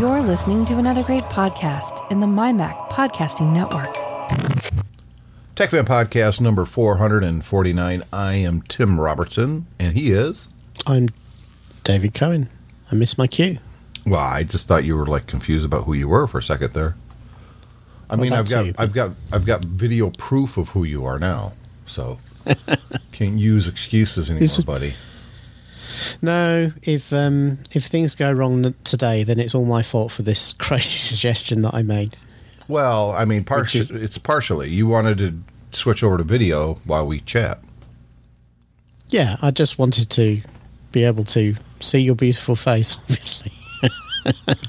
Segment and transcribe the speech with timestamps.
[0.00, 3.94] You're listening to another great podcast in the MyMac Podcasting Network.
[5.56, 8.02] TechFan Podcast number 449.
[8.12, 10.48] I am Tim Robertson, and he is.
[10.86, 11.08] I'm
[11.84, 12.48] David Cohen.
[12.90, 13.58] I missed my cue.
[14.06, 16.72] Well, I just thought you were like confused about who you were for a second
[16.72, 16.96] there.
[18.08, 20.82] I Well, mean, I've got, too, but- I've got, I've got video proof of who
[20.84, 21.52] you are now,
[21.86, 22.18] so
[23.12, 24.94] can't use excuses anymore, Is it- buddy.
[26.22, 30.52] No, if um, if things go wrong today, then it's all my fault for this
[30.58, 32.16] crazy suggestion that I made.
[32.68, 34.70] Well, I mean, partially, is- it's partially.
[34.70, 35.34] You wanted to
[35.76, 37.60] switch over to video while we chat.
[39.08, 40.40] Yeah, I just wanted to
[40.92, 42.96] be able to see your beautiful face.
[43.02, 43.52] Obviously,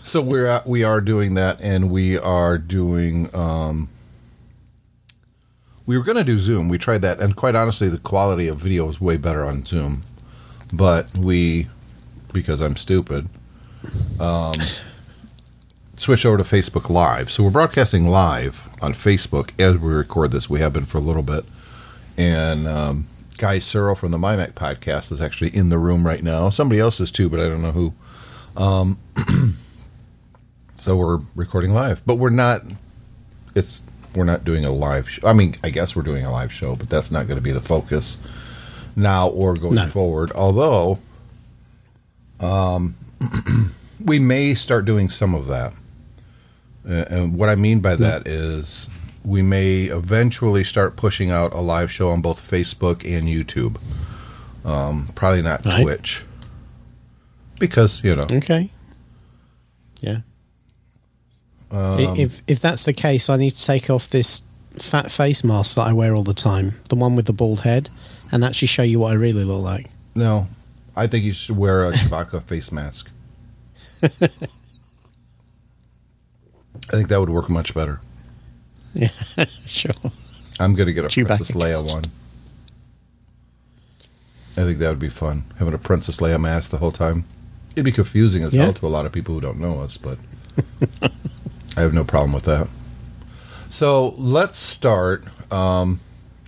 [0.03, 3.29] So we're at, we are doing that, and we are doing.
[3.35, 3.89] Um,
[5.85, 6.69] we were going to do Zoom.
[6.69, 10.03] We tried that, and quite honestly, the quality of video is way better on Zoom.
[10.73, 11.67] But we,
[12.33, 13.27] because I'm stupid,
[14.19, 14.53] um,
[15.97, 17.31] switch over to Facebook Live.
[17.31, 20.49] So we're broadcasting live on Facebook as we record this.
[20.49, 21.43] We have been for a little bit,
[22.17, 26.49] and um, Guy Searle from the MyMac podcast is actually in the room right now.
[26.49, 27.93] Somebody else is too, but I don't know who.
[30.81, 32.61] So we're recording live, but we're not.
[33.53, 33.83] It's
[34.15, 35.07] we're not doing a live.
[35.07, 35.27] show.
[35.27, 37.51] I mean, I guess we're doing a live show, but that's not going to be
[37.51, 38.17] the focus
[38.95, 39.87] now or going No.
[39.87, 40.31] forward.
[40.33, 40.99] Although,
[42.39, 42.95] um,
[44.03, 45.73] we may start doing some of that.
[46.83, 48.89] And what I mean by that is
[49.23, 53.79] we may eventually start pushing out a live show on both Facebook and YouTube.
[54.65, 55.81] Um, probably not Right.
[55.81, 56.23] Twitch
[57.59, 58.69] because you know okay.
[60.01, 60.19] Yeah.
[61.71, 64.41] Um, if if that's the case, I need to take off this
[64.73, 67.89] fat face mask that I wear all the time, the one with the bald head,
[68.31, 69.89] and actually show you what I really look like.
[70.15, 70.47] No,
[70.95, 73.09] I think you should wear a Chewbacca face mask.
[74.03, 74.09] I
[76.91, 78.01] think that would work much better.
[78.93, 79.07] Yeah,
[79.65, 79.91] sure.
[80.59, 82.03] I'm going to get a Chewbacca Princess Leia one.
[84.57, 85.43] I think that would be fun.
[85.59, 87.23] Having a Princess Leia mask the whole time.
[87.71, 88.63] It'd be confusing as Yeah.
[88.65, 90.17] hell to a lot of people who don't know us, but
[91.77, 92.67] I have no problem with that.
[93.69, 95.23] So let's start.
[95.53, 96.01] Um,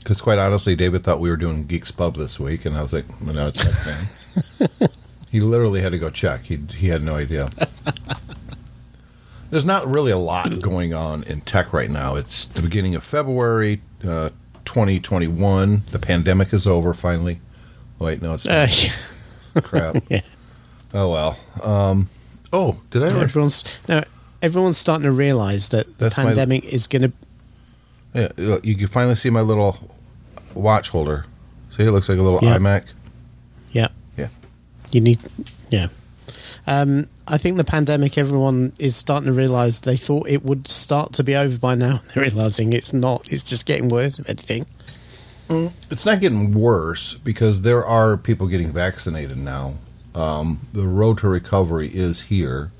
[0.03, 2.91] Because quite honestly, David thought we were doing Geeks Pub this week, and I was
[2.91, 4.89] like, well, no, it's Tech Fan.
[5.31, 6.41] he literally had to go check.
[6.41, 7.49] He, he had no idea.
[9.49, 12.15] There's not really a lot going on in tech right now.
[12.15, 14.29] It's the beginning of February uh,
[14.65, 15.83] 2021.
[15.91, 17.39] The pandemic is over finally.
[17.99, 18.67] Wait, no, it's Uh,
[19.55, 19.63] not.
[19.63, 19.95] crap.
[20.09, 20.21] yeah.
[20.93, 21.39] Oh well.
[21.63, 22.09] Um,
[22.51, 23.07] oh, did I?
[23.07, 24.03] Ever, everyone's no,
[24.41, 28.29] everyone's starting to realize that the That's my- pandemic is going to.
[28.37, 29.77] yeah, you can finally see my little
[30.55, 31.25] watch holder.
[31.75, 32.57] See, it looks like a little Yeah.
[32.57, 32.83] iMac.
[33.71, 33.87] Yeah.
[34.17, 34.27] Yeah.
[34.91, 35.19] You need.
[35.69, 35.87] Yeah.
[36.67, 41.11] Um, I think the pandemic, everyone is starting to realize they thought it would start
[41.13, 42.01] to be over by now.
[42.13, 43.31] They're realizing it's not.
[43.31, 44.65] It's just getting worse, if anything.
[45.91, 49.75] It's not getting worse because there are people getting vaccinated now.
[50.15, 52.71] Um, the road to recovery is here,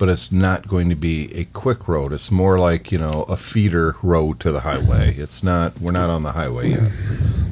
[0.00, 2.10] but it's not going to be a quick road.
[2.14, 5.14] It's more like you know a feeder road to the highway.
[5.14, 5.78] It's not.
[5.78, 6.90] We're not on the highway yet,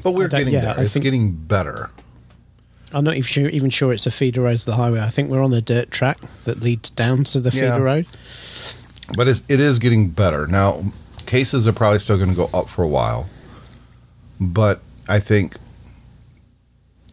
[0.03, 0.75] but we're getting yeah, there.
[0.78, 1.91] I It's getting better.
[2.91, 5.00] I'm not even sure, even sure it's a feeder road to the highway.
[5.00, 7.72] I think we're on a dirt track that leads down to the Yeah.
[7.75, 8.06] feeder road.
[9.14, 10.84] but it's, it is getting better now.
[11.26, 13.28] Cases are probably still going to go up for a while,
[14.41, 15.56] but I think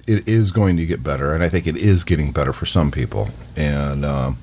[0.08, 2.90] it is going to get better, and I think it is getting better for some
[2.90, 3.32] people.
[3.58, 4.38] And um,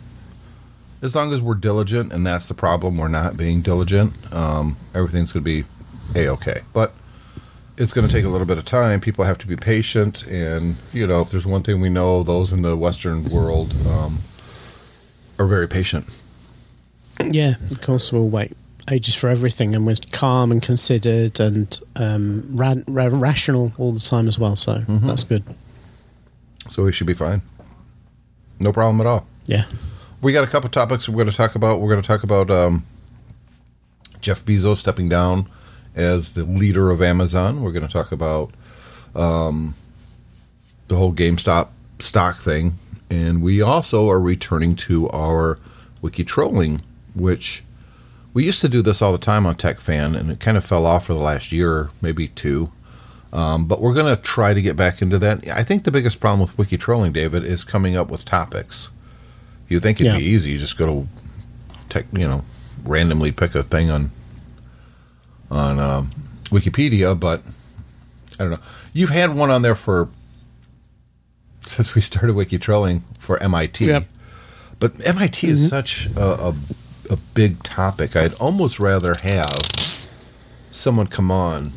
[1.03, 4.13] as long as we're diligent, and that's the problem, we're not being diligent.
[4.33, 5.69] Um, everything's going to be
[6.19, 6.93] a okay, but
[7.77, 9.01] it's going to take a little bit of time.
[9.01, 12.53] People have to be patient, and you know, if there's one thing we know, those
[12.53, 14.19] in the Western world um,
[15.39, 16.07] are very patient.
[17.25, 18.53] Yeah, of course we'll wait
[18.91, 24.01] ages for everything, and we're calm and considered and um, ra- ra- rational all the
[24.01, 24.57] time as well.
[24.57, 25.07] So Mm-hmm.
[25.07, 25.45] that's good.
[26.69, 27.43] So we should be fine.
[28.61, 29.27] No problem at all.
[29.47, 29.65] Yeah.
[30.23, 31.81] We got a couple topics we're going to talk about.
[31.81, 32.87] We're going to talk about um,
[34.21, 35.49] Jeff Bezos stepping down
[35.97, 37.61] as the leader of Amazon.
[37.61, 38.53] We're going to talk about
[39.17, 39.75] um,
[40.87, 42.75] the whole GameStop stock thing.
[43.11, 45.59] And we also are returning to our
[46.01, 46.83] wiki trolling,
[47.17, 47.65] which
[48.33, 50.87] we used to do this all the time on TechFan, and it kind of fell
[50.87, 52.71] off for the last year, maybe two.
[53.33, 55.49] Um, but we're going to try to get back into that.
[55.49, 58.89] I think the biggest problem with wiki trolling, David, is coming up with topics.
[59.73, 60.19] You think it'd Yeah.
[60.19, 60.51] be easy?
[60.51, 61.09] You just go to,
[61.89, 62.45] tech, you know,
[62.85, 64.11] randomly pick a thing on
[65.51, 66.11] on um,
[66.51, 67.43] Wikipedia, but
[68.39, 68.59] I don't know.
[68.93, 70.09] You've had one on there for
[71.67, 73.87] since we started wiki trolling for MIT.
[73.87, 74.05] Yep.
[74.79, 76.55] But MIT is such a, a,
[77.11, 78.15] a big topic.
[78.17, 80.09] I'd almost rather have
[80.71, 81.73] someone come on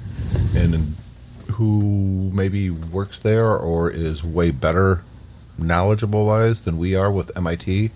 [0.56, 0.95] and
[1.53, 5.03] who maybe works there or is way better
[5.57, 7.92] knowledgeable wise than we are with MIT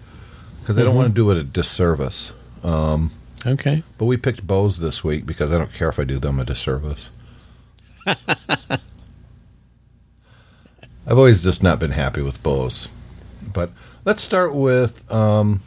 [0.62, 2.32] because I don't want to do it a disservice.
[2.64, 3.12] Um,
[3.46, 3.84] Okay.
[3.98, 6.46] but we picked Bose this week because I don't care if I do them a
[6.46, 7.10] disservice.
[8.06, 8.18] I've
[11.18, 12.90] always just not been happy with Bose.
[13.54, 13.72] But
[14.06, 15.62] let's start with, um,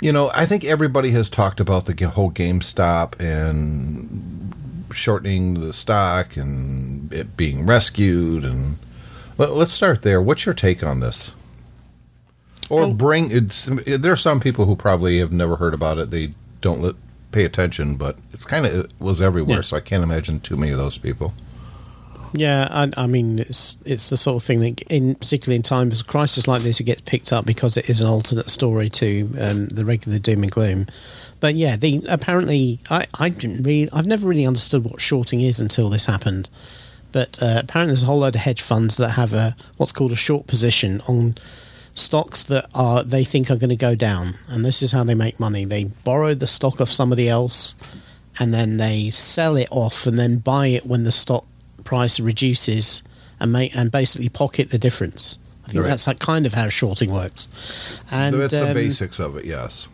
[0.00, 4.54] you know, I think everybody has talked about the whole GameStop and
[4.94, 8.44] shortening the stock and it being rescued.
[8.44, 8.78] And
[9.40, 10.20] let- let's start there.
[10.20, 11.32] What's your take on this?
[12.68, 13.64] Or bring it's.
[13.66, 16.10] There are some people who probably have never heard about it.
[16.12, 16.94] They don't let,
[17.32, 19.56] pay attention, but it's kind of it was everywhere.
[19.56, 19.62] Yeah.
[19.62, 21.32] So I can't imagine too many of those people.
[22.32, 26.00] Yeah, I, I mean, it's it's the sort of thing that, in particularly in times
[26.00, 29.22] of crisis like this, it gets picked up because it is an alternate story to
[29.40, 30.86] um, the regular doom and gloom.
[31.40, 35.58] But yeah, the apparently I, I didn't really I've never really understood what shorting is
[35.58, 36.50] until this happened.
[37.12, 40.12] But uh, apparently, there's a whole load of hedge funds that have a what's called
[40.12, 41.36] a short position on
[41.94, 45.14] stocks that are they think are going to go down, and this is how they
[45.14, 45.64] make money.
[45.64, 47.74] They borrow the stock of somebody else,
[48.38, 51.44] and then they sell it off, and then buy it when the stock
[51.84, 53.02] price reduces,
[53.40, 55.38] and make and basically pocket the difference.
[55.64, 55.90] I think Right.
[55.90, 57.46] that's how, kind of how shorting works.
[58.10, 59.44] And That's the um, basics of it.
[59.44, 59.88] Yes.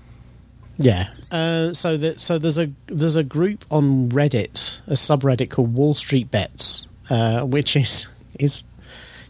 [0.78, 1.08] yeah.
[1.30, 5.94] Uh, so that so there's a there's a group on Reddit, a subreddit called Wall
[5.94, 8.06] Street Bets, uh, which is
[8.38, 8.64] is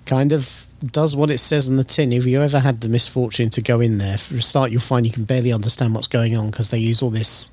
[0.05, 2.13] kind of does what it says on the tin.
[2.13, 5.07] If you ever had the misfortune to go in there, for a start, you'll find
[5.07, 7.51] you can barely understand what's going on because they use all this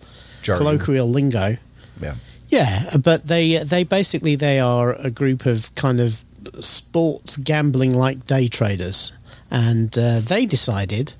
[0.57, 1.57] colloquial lingo.
[2.01, 2.15] Yeah.
[2.49, 6.23] Yeah, but they they basically they are a group of kind of
[6.59, 9.11] sports gambling like day traders,
[9.49, 11.13] and uh, they decided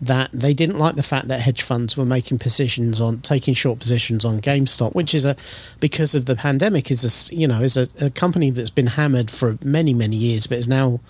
[0.00, 3.78] that they didn't like the fact that hedge funds were making positions on taking short
[3.80, 5.34] positions on GameStop, which is a
[5.80, 9.30] because of the pandemic is a you know is a, a company that's been hammered
[9.30, 11.00] for many many years, but is now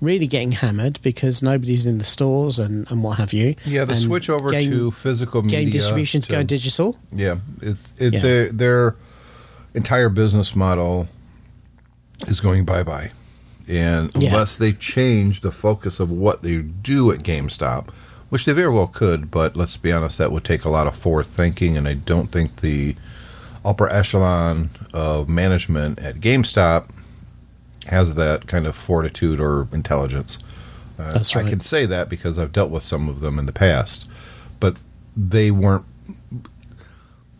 [0.00, 3.54] really getting hammered because nobody's in the stores and, and what have you.
[3.64, 3.86] Yeah.
[3.86, 5.60] The And switch over game, to physical media.
[5.62, 6.98] game distribution to go digital.
[7.10, 8.20] Yeah, it, it, Yeah.
[8.20, 8.96] Their, their
[9.74, 11.08] entire business model
[12.28, 13.10] is going bye bye,
[13.68, 14.28] and Yeah.
[14.30, 17.88] unless they change the focus of what they do at GameStop,
[18.28, 20.96] which they very well could, but let's be honest, that would take a lot of
[20.96, 22.96] forward thinking, and I don't think the
[23.64, 26.90] upper echelon of management at GameStop
[27.88, 30.38] has that kind of fortitude or intelligence.
[30.98, 33.52] Uh, That's I can say that because I've dealt with some of them in the
[33.52, 34.08] past,
[34.60, 34.78] but
[35.16, 35.84] they weren't.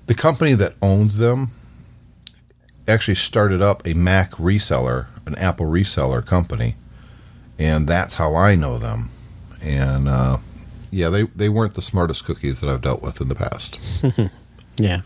[0.06, 1.50] The company that owns them
[2.86, 6.76] actually started up a Mac reseller, an Apple reseller company,
[7.58, 9.10] and that's how I know them.
[9.62, 10.38] And uh,
[10.96, 13.78] yeah, they they weren't the smartest cookies that I've dealt with in the past.
[14.78, 15.00] Yeah.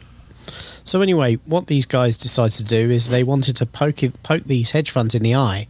[0.82, 4.44] So anyway, what these guys decided to do is they wanted to poke it, poke
[4.44, 5.69] these hedge funds in the eye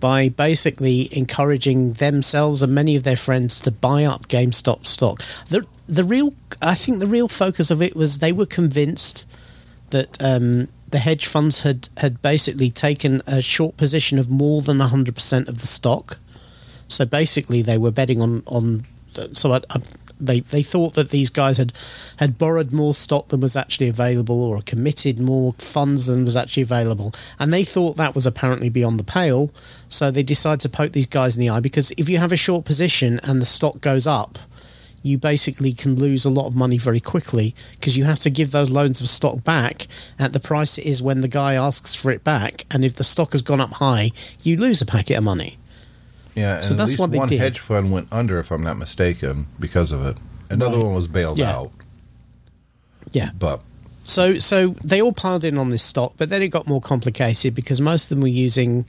[0.00, 5.22] by basically encouraging themselves and many of their friends to buy up GameStop stock.
[5.48, 9.28] The the real I think the real focus of it was they were convinced
[9.90, 14.78] that um, the hedge funds had had basically taken a short position of more than
[14.78, 16.18] 100% of the stock.
[16.88, 18.86] So basically, they were betting on on.
[19.32, 19.80] So I, I,
[20.20, 21.72] they they thought that these guys had
[22.16, 26.62] had borrowed more stock than was actually available, or committed more funds than was actually
[26.62, 29.50] available, and they thought that was apparently beyond the pale.
[29.88, 32.36] So they decided to poke these guys in the eye because if you have a
[32.36, 34.38] short position and the stock goes up,
[35.02, 38.50] you basically can lose a lot of money very quickly because you have to give
[38.50, 39.86] those loans of stock back
[40.18, 42.64] at the price it is when the guy asks for it back.
[42.70, 44.10] And if the stock has gone up high,
[44.42, 45.57] you lose a packet of money.
[46.38, 47.40] Yeah, and So at that's least what they one did.
[47.40, 50.16] hedge fund went under, if I'm not mistaken, because of it.
[50.50, 50.84] Another Right.
[50.86, 51.54] one was bailed Yeah.
[51.56, 51.72] out,
[53.12, 53.30] Yeah.
[53.38, 53.60] but
[54.04, 57.54] So so they all piled in on this stock, but then it got more complicated
[57.54, 58.86] because most of them were using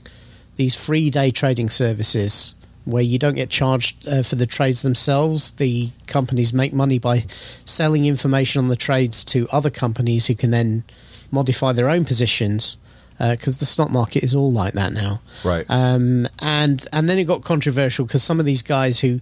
[0.56, 2.54] these free day trading services
[2.86, 5.52] where you don't get charged uh, for the trades themselves.
[5.52, 7.26] The companies make money by
[7.66, 10.84] selling information on the trades to other companies who can then
[11.30, 12.78] modify their own positions
[13.20, 15.20] because the stock market is all like that now.
[15.44, 15.66] right.
[15.68, 19.20] Um, and and then it got controversial because some of these guys who,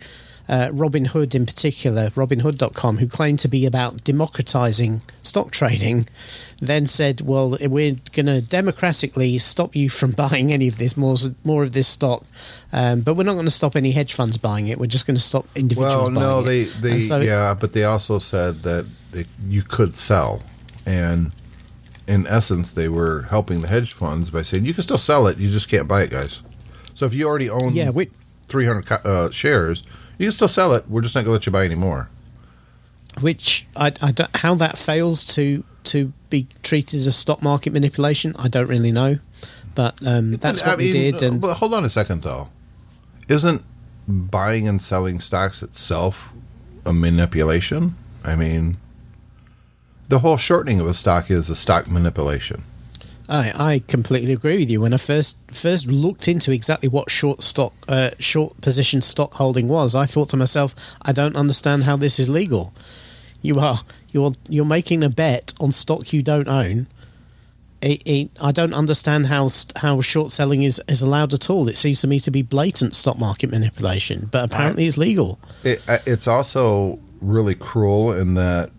[0.48, 6.06] uh, Robinhood in particular, RobinHood.com, who claimed to be about democratizing stock trading,
[6.60, 11.16] then said, "Well, we're going to democratically stop you from buying any of this more
[11.44, 12.22] more of this stock,
[12.72, 14.78] um, but we're not going to stop any hedge funds buying it.
[14.78, 17.72] We're just going to stop individuals well, buying no, it." they they so- yeah, but
[17.72, 20.42] they also said that they, you could sell,
[20.86, 21.32] and
[22.08, 25.36] in essence, they were helping the hedge funds by saying you can still sell it,
[25.36, 26.42] you just can't buy it, guys.
[26.94, 28.10] So if you already own Yeah, which,
[28.48, 29.82] 300 uh, shares,
[30.16, 30.88] you can still sell it.
[30.88, 32.08] We're just not going to let you buy any more.
[33.20, 37.72] Which I, I don't, how that fails to to be treated as a stock market
[37.72, 39.18] manipulation, I don't really know.
[39.74, 42.48] But um, that's what I we did, and But hold on a second, though.
[43.28, 43.62] Isn't
[44.06, 46.30] buying and selling stocks itself
[46.84, 47.94] a manipulation?
[48.24, 48.78] I mean,
[50.08, 52.62] the whole shortening of a stock is a stock manipulation.
[53.28, 54.80] I, I completely agree with you.
[54.80, 59.68] When I first first looked into exactly what short stock, uh, short position stock holding
[59.68, 62.72] was, I thought to myself, I don't understand how this is legal.
[63.42, 66.86] You are you're you're making a bet on stock you don't own.
[67.80, 71.68] It, it, I don't understand how how short selling is, is allowed at all.
[71.68, 75.38] It seems to me to be blatant stock market manipulation, but apparently it's legal.
[75.62, 78.70] It, uh, it's also really cruel in that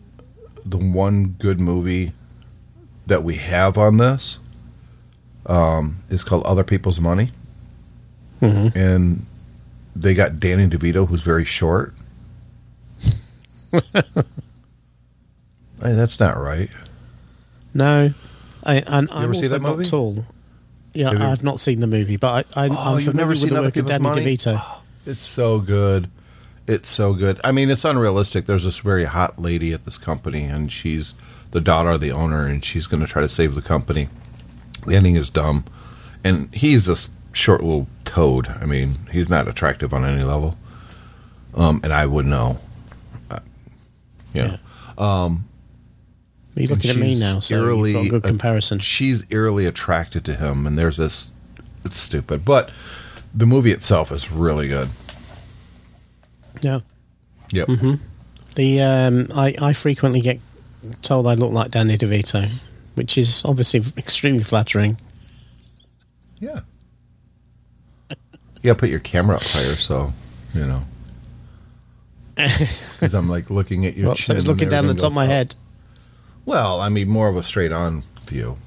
[0.70, 2.14] the one good movie
[3.08, 4.40] that we have on this
[5.46, 7.32] um, is called Other People's Money.
[8.42, 8.76] Mhm.
[8.76, 9.26] And
[9.96, 11.94] they got Danny DeVito, who's very short.
[15.82, 16.70] Hey, that's not right.
[17.74, 18.14] No,
[18.66, 19.90] I, and I'm ever see also that not movie?
[19.90, 20.26] tall.
[20.94, 23.54] Yeah, I've not seen the movie, but I, I, Oh, you've familiar never with seen
[23.54, 24.26] the work of Danny Money?
[24.38, 24.62] DeVito.
[25.06, 26.10] It's so good.
[26.70, 27.42] It's so good.
[27.44, 28.46] I mean, it's unrealistic.
[28.46, 31.16] There's this very hot lady at this company, and she's
[31.50, 34.08] the daughter of the owner, and she's going to try to save the company.
[34.86, 35.66] The ending is dumb,
[36.24, 38.48] and he's this short little toad.
[38.50, 40.58] I mean, he's not attractive on any level,
[41.56, 42.60] um, and I would know.
[43.32, 43.40] Uh,
[44.36, 44.58] yeah.
[46.56, 48.78] You're looking at me now, so eerily- you've got a good comparison.
[48.78, 51.32] She's eerily attracted to him, and there's this.
[51.84, 52.70] It's stupid, but
[53.34, 54.90] the movie itself is really good.
[56.62, 56.80] Yeah.
[57.52, 57.70] Yep.
[58.56, 60.40] The um, I, I frequently get
[61.02, 62.50] told I look like Danny DeVito,
[62.96, 64.98] which is obviously extremely flattering.
[66.40, 66.62] Yeah.
[68.62, 70.14] Yeah, put your camera up higher, so
[70.54, 70.82] you know.
[73.00, 74.08] Because I'm like looking at your.
[74.08, 75.30] Well, so chin it's looking down the top of my up.
[75.30, 75.56] head.
[76.46, 78.58] Well, I mean, more of a straight-on view.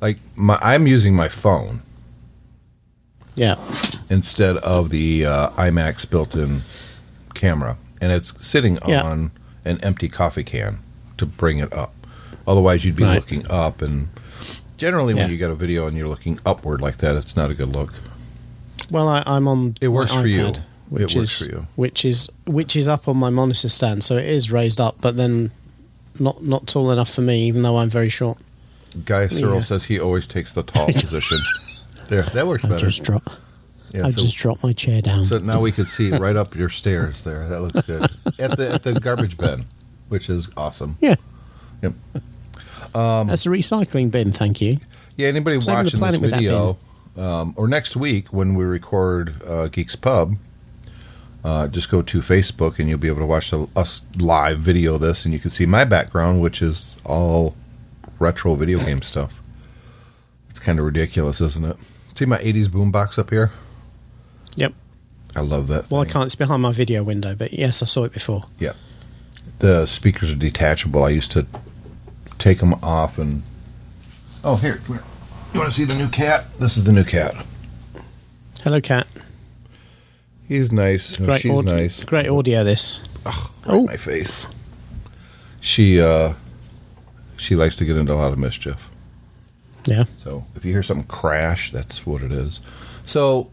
[0.00, 1.82] Like my, I'm using my phone
[3.34, 3.56] Yeah,
[4.10, 6.62] instead of the uh, iMac built-in
[7.34, 9.02] camera, and it's sitting Yeah.
[9.02, 9.30] on
[9.64, 10.78] an empty coffee can
[11.16, 11.94] to bring it up.
[12.46, 13.14] Otherwise, you'd be Right.
[13.16, 14.08] looking up, and
[14.76, 17.54] generally, when you get a video and you're looking upward like that, it's not a
[17.54, 17.92] good look.
[18.90, 19.76] well, I, I'm on.
[19.80, 20.40] It works for you.
[20.46, 21.66] iPad, It Which works is, for you.
[21.76, 25.16] Which is which is up on my monitor stand, so it is raised up, but
[25.16, 25.52] then
[26.18, 28.38] not not tall enough for me, even though I'm very short.
[29.04, 29.60] Guy Searle Yeah.
[29.62, 31.38] says he always takes the tall position.
[32.10, 32.74] There, that works better.
[32.74, 33.30] I've just drop.
[33.92, 35.24] Yeah, I've so, just dropped my chair down.
[35.24, 37.48] so now we could see right up your stairs there.
[37.48, 38.02] That looks good
[38.38, 39.64] at the at the garbage bin,
[40.08, 40.96] which is awesome.
[41.00, 41.14] yeah.
[41.82, 41.92] Yep.
[42.92, 44.78] That's a recycling bin, thank you.
[45.16, 46.78] Yeah, anybody watching this planet with that video,
[47.16, 50.34] um, or next week when we record uh, Geeks Pub,
[51.44, 54.96] uh, just go to Facebook and you'll be able to watch the, us live video
[54.96, 57.54] of this, and you can see my background, which is all
[58.18, 59.40] retro video game stuff.
[60.50, 61.76] It's kind of ridiculous, isn't it?
[62.20, 63.50] See my '80s boombox up here?
[64.54, 64.74] Yep.
[65.34, 65.90] I love that.
[65.90, 66.26] Well, I can't.
[66.26, 68.44] It's behind my video window, but yes, I saw it before.
[68.58, 68.74] Yeah.
[69.60, 71.02] The speakers are detachable.
[71.02, 71.46] I used to
[72.36, 73.42] take them off and.
[74.44, 75.04] Oh, here, come here.
[75.54, 76.44] You want to see the new cat?
[76.58, 77.42] This is the new cat.
[78.64, 79.06] Hello, cat.
[80.46, 81.16] He's nice.
[81.16, 82.04] Great, She's aud- nice.
[82.04, 82.64] great audio.
[82.64, 83.00] This.
[83.24, 83.84] Ugh, right Oh.
[83.86, 84.46] my face.
[85.62, 86.34] She uh,
[87.38, 88.89] she likes to get into a lot of mischief.
[89.86, 90.04] Yeah.
[90.18, 92.60] So if you hear something crash, that's what it is.
[93.06, 93.50] So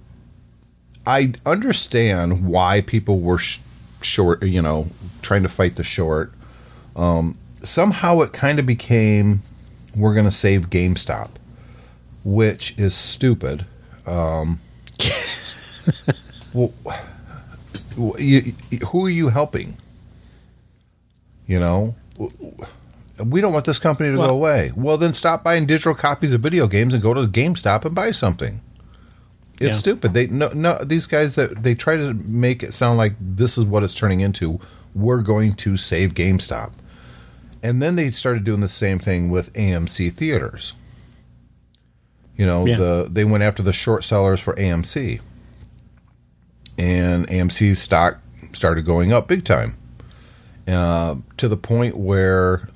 [1.06, 3.60] I understand why people were sh-
[4.02, 4.88] short, you know,
[5.22, 6.34] trying to fight the short.
[6.96, 9.42] Um, somehow it kind of became
[9.96, 11.30] we're going to save GameStop,
[12.24, 13.66] which is stupid.
[14.06, 14.60] Um,
[16.54, 16.74] well,
[18.20, 18.54] you-
[18.90, 19.78] who are you helping?
[21.48, 21.96] You know,
[23.24, 24.72] we don't want this company to Well- go away.
[24.76, 28.12] Well, then stop buying digital copies of video games and go to GameStop and buy
[28.12, 28.62] something.
[29.60, 29.80] It's Yeah.
[29.80, 30.14] stupid.
[30.14, 33.64] They no no these guys that they try to make it sound like this is
[33.64, 34.60] what it's turning into.
[34.94, 36.72] We're going to save GameStop.
[37.64, 40.74] And then they started doing the same thing with AMC theaters.
[42.36, 42.78] You know, Yeah.
[42.78, 45.22] the they went after the short sellers for AMC.
[46.78, 48.20] And AMC's stock
[48.54, 49.74] started going up big time.
[50.68, 52.70] Uh, to the point where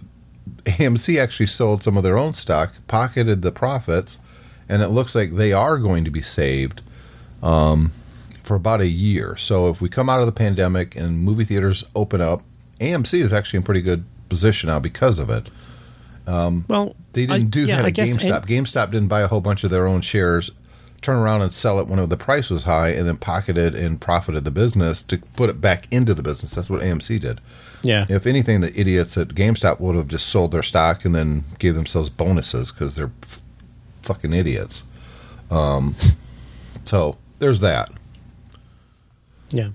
[0.66, 4.18] AMC actually sold some of their own stock, pocketed the profits,
[4.70, 6.82] and it looks like they are going to be saved
[7.42, 7.92] um,
[8.44, 9.36] for about a year.
[9.38, 12.42] So if we come out of the pandemic and movie theaters open up,
[12.80, 15.48] AMC is actually in pretty good position now because of it.
[16.68, 18.46] Well, They didn't do yeah, that at GameStop.
[18.46, 20.52] GameStop didn't buy a whole bunch of their own shares
[21.02, 24.00] turn around and sell it when the price was high, and then pocket it and
[24.00, 26.56] profited the business to put it back into the business.
[26.56, 27.42] That's what AMC did.
[27.84, 28.06] Yeah.
[28.10, 31.76] If anything, the idiots at GameStop would have just sold their stock and then gave
[31.76, 33.42] themselves bonuses because they're f-
[34.04, 34.84] fucking idiots.
[35.50, 35.96] Um,
[36.84, 37.92] so there's that.
[39.50, 39.70] Yeah.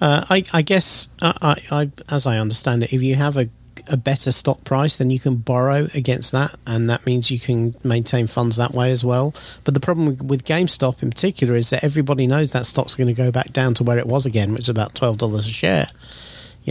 [0.00, 3.48] Uh, I, I guess, uh, I, I, as I understand it, if you have a,
[3.88, 7.74] a better stock price, then you can borrow against that, and that means you can
[7.82, 9.34] maintain funds that way as well.
[9.64, 13.14] But the problem with GameStop in particular is that everybody knows that stock's going to
[13.14, 15.88] go back down to where it was again, which is about twelve dollars a share.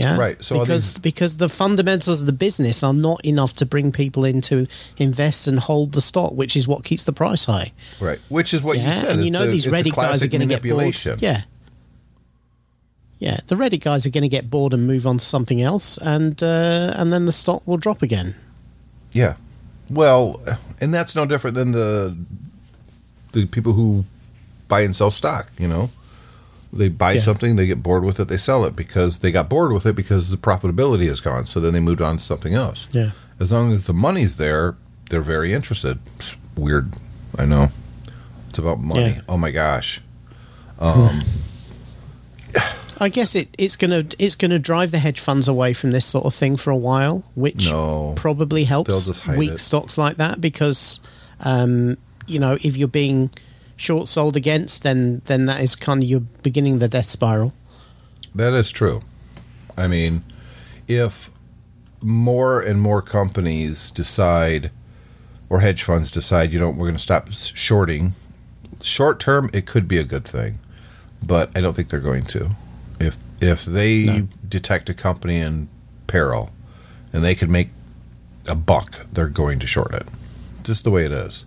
[0.02, 3.66] Yeah, Right, so because these- because the fundamentals of the business are not enough to
[3.66, 7.44] bring people in to invest and hold the stock, which is what keeps the price
[7.46, 7.72] high.
[8.00, 8.20] Right.
[8.28, 9.10] Which is what yeah, you said.
[9.16, 10.96] and you know a- these it's Reddit guys are going to get bored.
[11.20, 11.42] Yeah,
[13.18, 15.98] yeah, the Reddit guys are going to get bored and move on to something else,
[15.98, 18.34] and uh, and then the stock will drop again.
[19.12, 19.34] Yeah.
[19.90, 20.40] Well,
[20.80, 22.16] and that's no different than the
[23.32, 24.04] the people who
[24.68, 25.90] buy and sell stock, you know.
[26.72, 27.20] They buy Yeah.
[27.22, 29.96] something, they get bored with it, they sell it because they got bored with it
[29.96, 31.46] because the profitability is gone.
[31.46, 32.86] So then they moved on to something else.
[32.92, 33.10] Yeah,
[33.40, 34.74] As long as the money's there,
[35.10, 35.98] they're very interested.
[36.16, 36.92] It's weird,
[37.38, 37.70] I know.
[38.50, 39.00] It's about money.
[39.16, 39.20] Yeah.
[39.28, 40.02] Oh my gosh.
[40.78, 41.22] Um,
[43.00, 46.24] I guess it, it's gonna it's gonna drive the hedge funds away from this sort
[46.26, 48.12] of thing for a while, which No.
[48.16, 49.60] probably helps weak it.
[49.60, 51.00] stocks like that because
[51.40, 51.96] um,
[52.26, 53.30] you know if you're being
[53.78, 57.54] short sold against, then then that is kind of you're beginning the death spiral.
[58.34, 59.02] That is true.
[59.76, 60.22] I mean,
[60.86, 61.30] if
[62.02, 64.70] more and more companies decide,
[65.48, 68.14] or hedge funds decide, you know, we're going to stop shorting,
[68.82, 70.58] short term, it could be a good thing,
[71.24, 72.50] but I don't think they're going to.
[73.00, 74.28] If if they No.
[74.48, 75.68] detect a company in
[76.08, 76.50] peril,
[77.12, 77.70] and they could make
[78.48, 80.06] a buck, they're going to short it.
[80.64, 81.44] Just the way it is.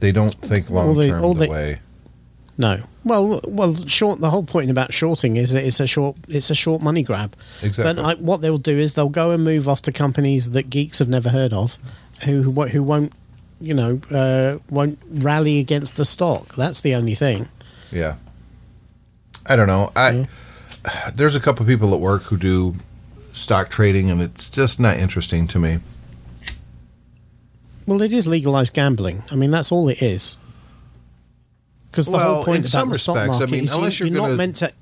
[0.00, 1.80] They don't think long term the way.
[2.58, 4.20] No, well, well, short.
[4.20, 7.34] The whole point about shorting is that it's a short it's a short money grab.
[7.62, 7.94] Exactly.
[8.02, 10.98] But I, what they'll do is they'll go and move off to companies that geeks
[10.98, 11.78] have never heard of,
[12.24, 13.12] who who, won't- who won't,
[13.60, 16.54] you know, uh, won't rally against the stock.
[16.54, 17.48] That's the only thing.
[17.90, 18.16] Yeah.
[19.46, 19.90] I don't know.
[19.96, 20.28] I
[21.14, 22.74] there's a couple of people at work who do
[23.32, 25.78] stock trading and it's just not interesting to me.
[27.90, 29.24] Well, it is legalized gambling.
[29.32, 30.36] I mean, that's all it is.
[31.90, 33.74] Because the Well, whole point in about some the stock respects, I market mean, is
[33.74, 34.72] unless you, you're you're gonna- not meant to.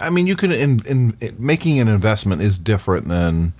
[0.00, 3.52] I mean, you can in, in, in making an investment is different than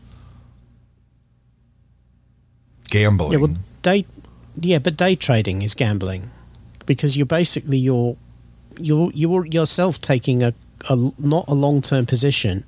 [2.91, 3.31] gambling.
[3.33, 4.07] Yeah, well, day,
[4.57, 6.31] yeah, but day trading is gambling
[6.85, 8.17] because you're basically you're
[8.77, 10.53] you're you're yourself taking a,
[10.91, 12.65] a not a long term position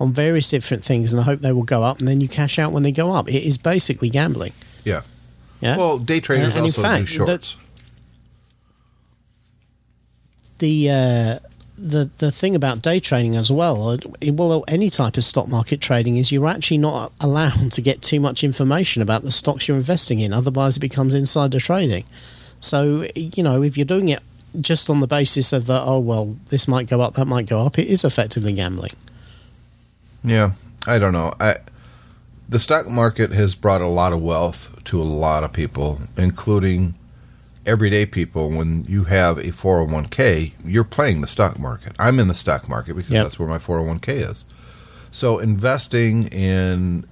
[0.00, 2.58] on various different things and I hope they will go up, and then you cash
[2.58, 3.28] out when they go up.
[3.28, 4.52] It is basically gambling.
[4.84, 5.02] Yeah.
[5.60, 5.76] Yeah.
[5.76, 7.56] Well, day traders And- and also fact, do shorts.
[10.58, 11.38] the uh,
[11.76, 13.98] the the thing about day trading as well, uh,
[14.32, 18.20] well, any type of stock market trading is you're actually not allowed to get too
[18.20, 20.32] much information about the stocks you're investing in.
[20.32, 22.04] Otherwise, it becomes insider trading.
[22.60, 24.20] So you know, if you're doing it
[24.60, 27.64] just on the basis of that, oh well, this might go up, that might go
[27.64, 28.92] up, it is effectively gambling.
[30.22, 30.52] Yeah,
[30.86, 31.34] I don't know.
[31.40, 31.56] I
[32.48, 36.94] the stock market has brought a lot of wealth to a lot of people, including
[37.66, 38.50] everyday people.
[38.50, 41.92] When you have a 401k, you're playing the stock market.
[41.98, 43.24] I'm in the stock market because Yep.
[43.24, 44.44] that's where my 401k is.
[45.10, 47.04] So investing in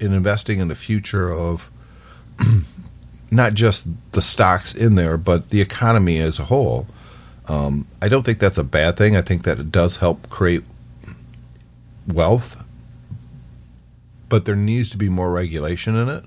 [0.00, 1.70] in investing in the future of
[3.30, 6.86] not just the stocks in there, but the economy as a whole.
[7.48, 9.16] Um, I don't think that's a bad thing.
[9.16, 10.62] I think that it does help create
[12.06, 12.62] wealth,
[14.28, 16.24] but there needs to be more regulation in it.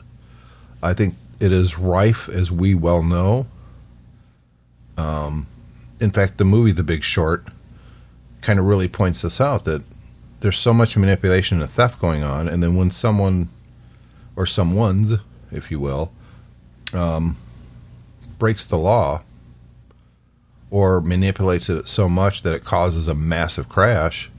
[0.86, 3.48] I think it is rife, as we well know.
[4.98, 5.48] Um,
[6.00, 7.48] in fact, the movie The Big Short
[8.42, 9.84] kind of really points this out that
[10.42, 13.50] there's so much manipulation and theft going on, and then when someone
[14.36, 15.16] or someone's,
[15.52, 16.12] if you will,
[16.94, 17.38] um,
[18.38, 19.24] breaks the law
[20.70, 24.30] or manipulates it so much that it causes a massive crash,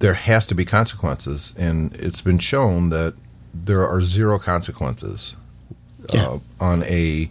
[0.00, 3.14] there has to be consequences, and it's been shown that
[3.64, 5.34] there are zero consequences
[6.12, 6.26] Yeah.
[6.26, 7.30] uh, on a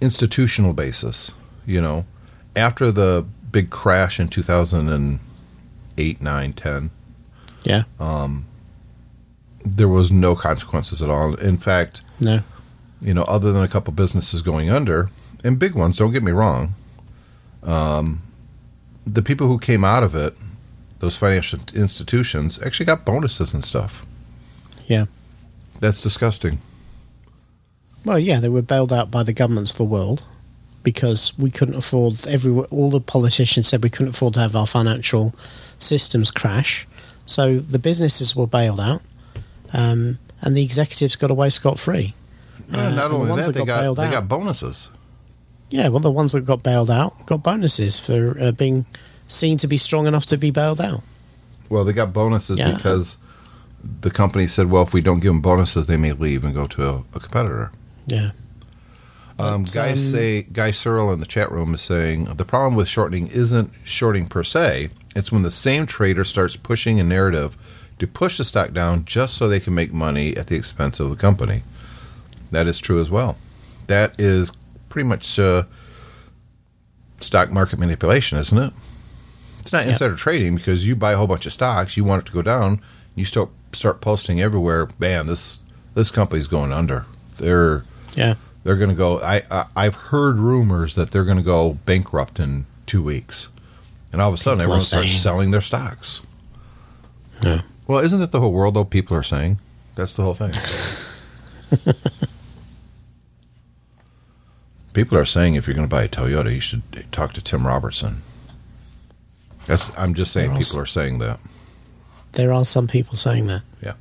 [0.00, 1.32] institutional basis.
[1.66, 2.04] You know,
[2.54, 5.18] after the big crash in two thousand and
[5.98, 6.90] eight, nine, ten,
[7.64, 7.84] Yeah.
[7.98, 8.44] Um,
[9.64, 11.34] there was no consequences at all.
[11.34, 12.42] In fact, No.
[13.00, 15.08] you know, other than a couple businesses going under,
[15.42, 16.74] and big ones, don't get me wrong,
[17.64, 18.22] um,
[19.04, 20.36] the people who came out of it,
[21.00, 24.04] those financial institutions, actually got bonuses and stuff.
[24.86, 25.06] Yeah.
[25.80, 26.58] That's disgusting.
[28.04, 30.24] Well, yeah, they were bailed out by the governments of the world
[30.82, 34.66] because we couldn't afford every all the politicians said we couldn't afford to have our
[34.66, 35.34] financial
[35.78, 36.86] systems crash.
[37.26, 39.02] So the businesses were bailed out,
[39.72, 42.14] um, and the executives got away scot free.
[42.70, 44.28] Yeah, Uh, not and the only ones that, that they got got they out- got
[44.28, 44.88] bonuses.
[45.70, 48.86] Yeah, well, the ones that got bailed out got bonuses for uh, being
[49.26, 51.02] seen to be strong enough to be bailed out.
[51.68, 52.74] Well, they got bonuses Yeah.
[52.76, 53.16] because
[54.00, 56.66] the company said, well, if we don't give them bonuses, they may leave and go
[56.68, 57.72] to a, a competitor.
[58.06, 58.30] Yeah,
[59.38, 62.88] Um, Guy um, say Guy Searle in the chat room is saying the problem with
[62.88, 64.90] shortening isn't shorting per se.
[65.14, 67.56] It's when the same trader starts pushing a narrative
[67.98, 71.10] to push the stock down just so they can make money at the expense of
[71.10, 71.62] the company.
[72.50, 73.36] That is true as well.
[73.88, 74.52] That is
[74.88, 75.64] pretty much uh,
[77.18, 78.72] stock market manipulation, isn't it?
[79.60, 79.88] It's not Yep.
[79.90, 82.42] insider trading because you buy a whole bunch of stocks, you want it to go
[82.42, 82.80] down,
[83.14, 84.88] you start start posting everywhere.
[84.98, 85.62] Man, this
[85.94, 87.06] this company's going under.
[87.38, 87.84] They're
[88.16, 88.34] yeah.
[88.64, 89.20] they're going to go.
[89.20, 93.48] I, I I've heard rumors that they're going to go bankrupt in two weeks,
[94.12, 95.20] and all of a sudden People everyone starts saying.
[95.20, 96.22] selling their stocks.
[97.42, 97.62] Yeah.
[97.86, 98.84] Well, isn't it the whole world though?
[98.84, 99.58] People are saying
[99.94, 100.52] that's the whole thing.
[104.92, 107.66] people are saying if you're going to buy a Toyota, you should talk to Tim
[107.66, 108.22] Robertson.
[109.66, 109.96] That's.
[109.98, 111.40] I'm just saying people are saying that.
[112.36, 113.62] There are some people saying that.
[113.82, 113.94] Yeah.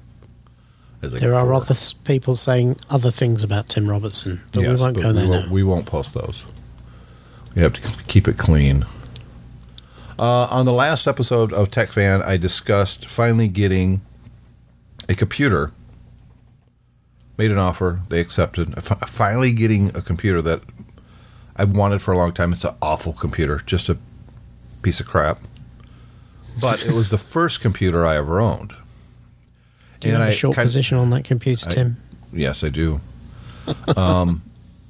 [1.01, 5.13] There are other people saying other things about Tim Robertson, but we won't but go
[5.13, 5.53] there we won't, now.
[5.53, 6.45] we won't post those.
[7.55, 8.85] We have to keep it clean.
[10.17, 14.01] Uh, on the last episode of Tech Fan, I discussed finally getting
[15.07, 15.71] a computer.
[17.37, 18.73] Made an offer, they accepted.
[18.83, 20.61] Fi- Finally, getting a computer that
[21.55, 22.53] I've wanted for a long time.
[22.53, 23.97] It's an awful computer, just a
[24.81, 25.39] piece of crap.
[26.59, 28.73] But it was the first computer I ever owned.
[29.99, 31.97] Do you And have a I short kind- position on that computer, I- Tim?
[32.33, 33.01] Yes, I do.
[33.95, 34.41] um,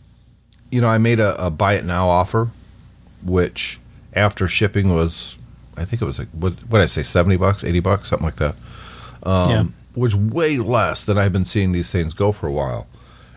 [0.71, 2.49] you know, I made a, a buy it now offer,
[3.23, 3.79] which
[4.13, 5.37] after shipping was,
[5.77, 8.25] I think it was like what what did I say, seventy bucks, eighty bucks, something
[8.25, 8.55] like that.
[9.23, 9.63] Um, Yeah.
[9.95, 12.87] was way less than I've been seeing these things go for a while,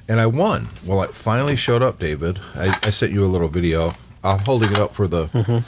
[0.09, 0.69] and I won.
[0.85, 2.39] Well, it finally showed up, David.
[2.55, 3.95] I, I sent you a little video.
[4.25, 5.65] I'm holding it up for the.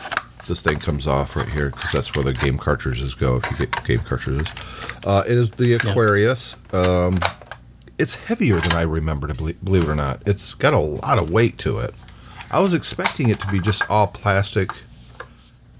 [0.50, 3.36] This thing comes off right here because that's where the game cartridges go.
[3.36, 4.48] If you get game cartridges,
[5.04, 6.56] uh, it is the Aquarius.
[6.74, 7.20] Um,
[7.98, 10.22] it's heavier than I remember to believe, believe it or not.
[10.26, 11.94] It's got a lot of weight to it.
[12.50, 14.70] I was expecting it to be just all plastic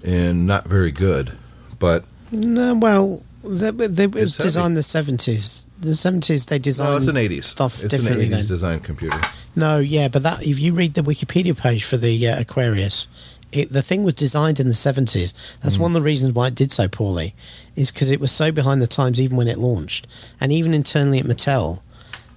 [0.05, 1.33] and not very good,
[1.77, 5.67] but No, well, they, they, it was It's designed in the seventies.
[5.81, 8.27] The seventies, they designed no, it's an '80s stuff It's an differently.
[8.27, 8.45] '80s then.
[8.47, 9.19] design computer.
[9.53, 13.09] No, yeah, but that if you read the Wikipedia page for the uh, Aquarius,
[13.51, 15.33] it, the thing was designed in the seventies.
[15.61, 15.83] That's Hmm.
[15.83, 17.33] one of the reasons why it did so poorly,
[17.75, 20.07] is because it was so behind the times even when it launched,
[20.39, 21.79] and even internally at Mattel,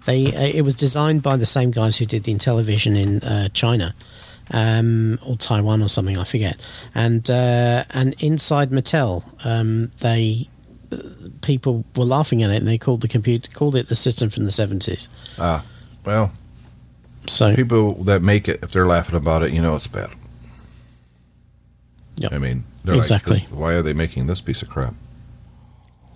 [0.07, 3.49] they uh, it was designed by the same guys who did the Intellivision in uh,
[3.53, 3.95] China.
[4.51, 6.57] Um, or Taiwan or something, I forget.
[6.95, 10.49] And uh, and inside Mattel, um, they
[10.93, 10.99] uh,
[11.41, 14.45] people were laughing at it, and they called the computer called it the system from
[14.45, 15.09] the seventies.
[15.39, 15.65] Ah,
[16.05, 16.31] well,
[17.27, 20.11] So people that make it, if they're laughing about it, you know it's bad.
[22.17, 22.33] Yep.
[22.33, 23.39] I mean, they're Exactly.
[23.39, 24.95] like, why are they making this piece of crap?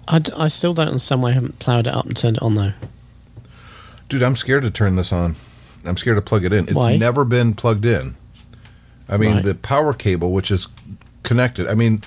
[0.07, 2.43] I, d- I still don't in some way, haven't ploughed it up and turned it
[2.43, 2.73] on though.
[4.09, 5.37] Dude, I'm scared to turn this on.
[5.85, 6.65] I'm scared to plug it in.
[6.65, 6.97] It's Why?
[6.97, 8.15] never been plugged in.
[9.09, 9.45] I mean, Right.
[9.45, 10.69] the power cable, which is
[11.25, 11.67] connected.
[11.67, 12.01] I mean,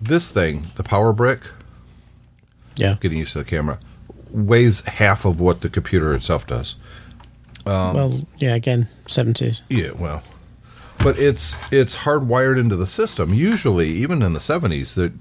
[0.00, 1.40] this thing, the power brick,
[2.76, 2.96] Yeah.
[3.00, 3.78] getting used to the camera,
[4.30, 6.76] weighs half of what the computer itself does.
[7.66, 8.54] Um, well, yeah.
[8.54, 9.62] Again, seventies.
[9.68, 10.22] Yeah, well,
[11.02, 13.32] but it's it's hardwired into the system.
[13.32, 15.12] Usually, even in the '70s, the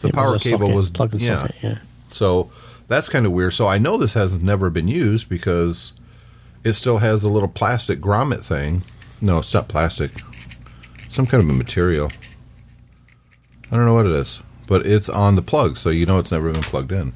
[0.00, 1.42] the power cable was plug and yeah.
[1.42, 1.56] socket.
[1.62, 1.78] Yeah.
[2.10, 2.50] So
[2.88, 3.54] that's kind of weird.
[3.54, 5.92] So I know this has never been used because
[6.62, 8.82] it still has a little plastic grommet thing.
[9.20, 10.12] No, it's not plastic.
[11.10, 12.10] Some kind of a material.
[13.70, 16.32] I don't know what it is, but it's on the plug, so you know it's
[16.32, 17.12] never been plugged in.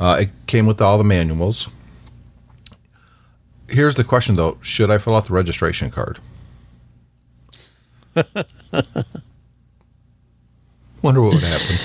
[0.00, 1.68] Uh, it came with all the manuals.
[3.68, 6.18] Here's the question, though: Should I fill out the registration card?
[11.02, 11.76] Wonder what would happen.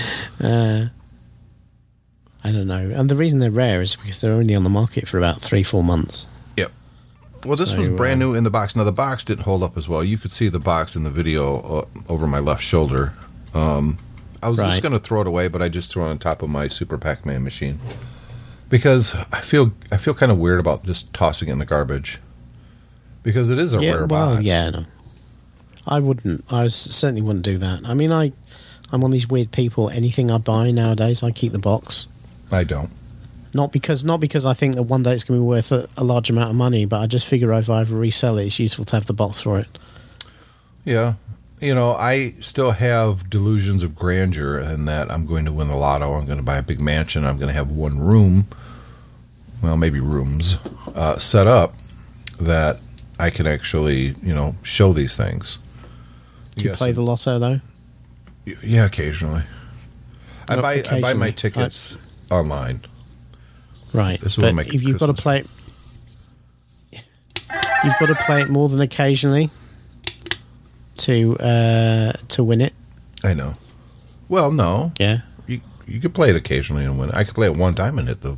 [0.46, 0.90] Uh,
[2.44, 2.92] I don't know.
[2.96, 5.64] And the reason they're rare is because they're only on the market for about three,
[5.64, 6.26] four months.
[6.58, 6.72] Yep.
[7.46, 8.76] Well, this So, was brand um, new in the box.
[8.76, 10.04] Now the box didn't hold up as well.
[10.04, 13.14] You could see the box in the video uh, over my left shoulder.
[13.54, 14.00] Um,
[14.42, 14.70] I was Right.
[14.72, 16.68] just going to throw it away, but I just threw it on top of my
[16.68, 17.80] Super Pac-Man machine
[18.70, 22.20] because I feel I feel kind of weird about just tossing it in the garbage
[23.22, 23.92] because it is a yeah.
[23.92, 24.44] rare well, box.
[24.44, 24.70] yeah.
[24.72, 24.86] No.
[25.86, 26.44] I wouldn't.
[26.52, 27.82] I certainly wouldn't do that.
[27.86, 28.32] I mean, I,
[28.92, 29.90] I'm one of these weird people.
[29.90, 32.08] Anything I buy nowadays, I keep the box.
[32.52, 32.90] I don't.
[33.54, 35.88] Not because not because I think that one day it's going to be worth a,
[35.96, 38.60] a large amount of money, but I just figure if I ever resell it, it's
[38.60, 39.68] useful to have the box for it.
[40.86, 41.14] Yeah.
[41.62, 45.76] You know, I still have delusions of grandeur in that I'm going to win the
[45.76, 46.14] lotto.
[46.14, 47.26] I'm going to buy a big mansion.
[47.26, 48.48] I'm going to have one room,
[49.62, 50.58] well, maybe rooms,
[50.94, 51.74] uh, set up
[52.40, 52.80] that
[53.18, 55.60] I can actually, you know, show these things.
[56.56, 57.60] Do you Yes, play the lotto though?
[58.64, 59.44] Yeah, occasionally.
[60.50, 61.32] I buy I buy my occasionally.
[61.34, 61.98] tickets
[62.30, 62.82] online.
[63.94, 64.20] Right.
[64.20, 65.48] This but if you've got to play it,
[67.84, 69.50] you've got to play it more than occasionally
[70.98, 72.74] to uh, to win it.
[73.24, 73.56] I know.
[74.30, 75.20] Well, no, Yeah.
[75.48, 77.12] you you could play it occasionally and win.
[77.12, 78.38] I could play it one time and hit the.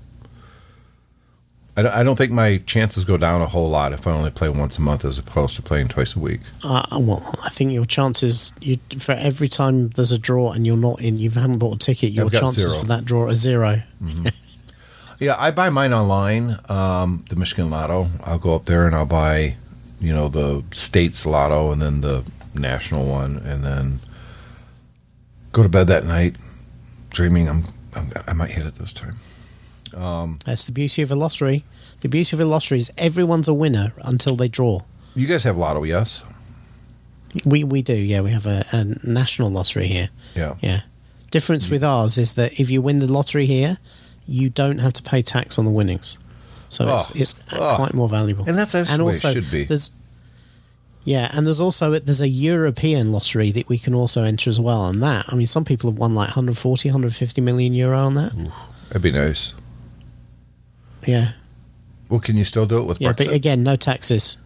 [1.77, 4.31] I don't, I don't think my chances go down a whole lot if I only
[4.31, 6.39] play once a month as opposed to playing twice a week.
[6.63, 10.77] Uh, well, I think your chances you for every time there's a draw and you're
[10.77, 12.11] not in, you haven't bought a ticket.
[12.11, 12.79] Your chances zero.
[12.79, 13.81] for that draw are zero.
[15.19, 16.57] Yeah, I buy mine online.
[16.67, 18.07] Um, the Michigan Lotto.
[18.25, 19.55] I'll go up there and I'll buy,
[20.01, 23.99] you know, the state's Lotto and then the national one, and then
[25.53, 26.35] go to bed that night,
[27.09, 27.63] dreaming I'm,
[27.95, 29.15] I'm I might hit it this time.
[29.93, 31.63] Um, that's the beauty of a lottery.
[32.01, 34.81] The beauty of a lottery is everyone's a winner until they draw.
[35.15, 36.23] You guys have Lotto, yes?
[37.45, 38.21] We we do, yeah.
[38.21, 40.09] We have a, a national lottery here.
[40.35, 40.55] Yeah.
[40.61, 40.81] Yeah.
[41.31, 41.71] Difference mm.
[41.71, 43.77] with ours is that if you win the lottery here,
[44.27, 46.17] you don't have to pay tax on the winnings.
[46.69, 46.95] So Oh.
[46.95, 47.75] it's, it's Oh.
[47.75, 48.45] quite more valuable.
[48.47, 49.65] And that's actually and the way it also should be.
[49.65, 49.91] there's
[51.03, 54.87] yeah, and there's also there's a European lottery that we can also enter as well.
[54.87, 58.33] And that, I mean, some people have won like 140, 150 million euro on that.
[58.89, 59.53] That'd be nice.
[61.07, 61.31] Yeah,
[62.09, 63.17] Well, can you still do it with yeah, Brexit?
[63.17, 64.37] but again, no taxes.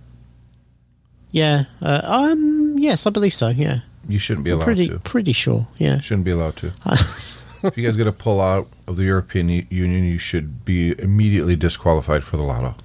[1.32, 3.50] Yeah, uh, um, yes, I believe so.
[3.50, 5.00] Yeah, you shouldn't be I'm allowed pretty to.
[5.00, 5.67] pretty sure.
[5.78, 6.67] Yeah, Shouldn't be allowed to.
[7.63, 11.56] if you guys get a pull out of the European Union, you should be immediately
[11.56, 12.76] disqualified for the Lotto.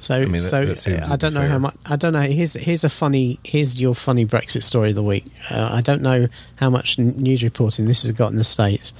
[0.00, 1.48] So, mean, that- so that uh, I don't know fair.
[1.48, 1.76] how much.
[1.86, 2.20] I don't know.
[2.22, 3.38] Here's here's a funny.
[3.44, 5.24] Here's your funny Brexit story of the week.
[5.50, 8.92] Uh, I don't know how much news reporting this has got in the states,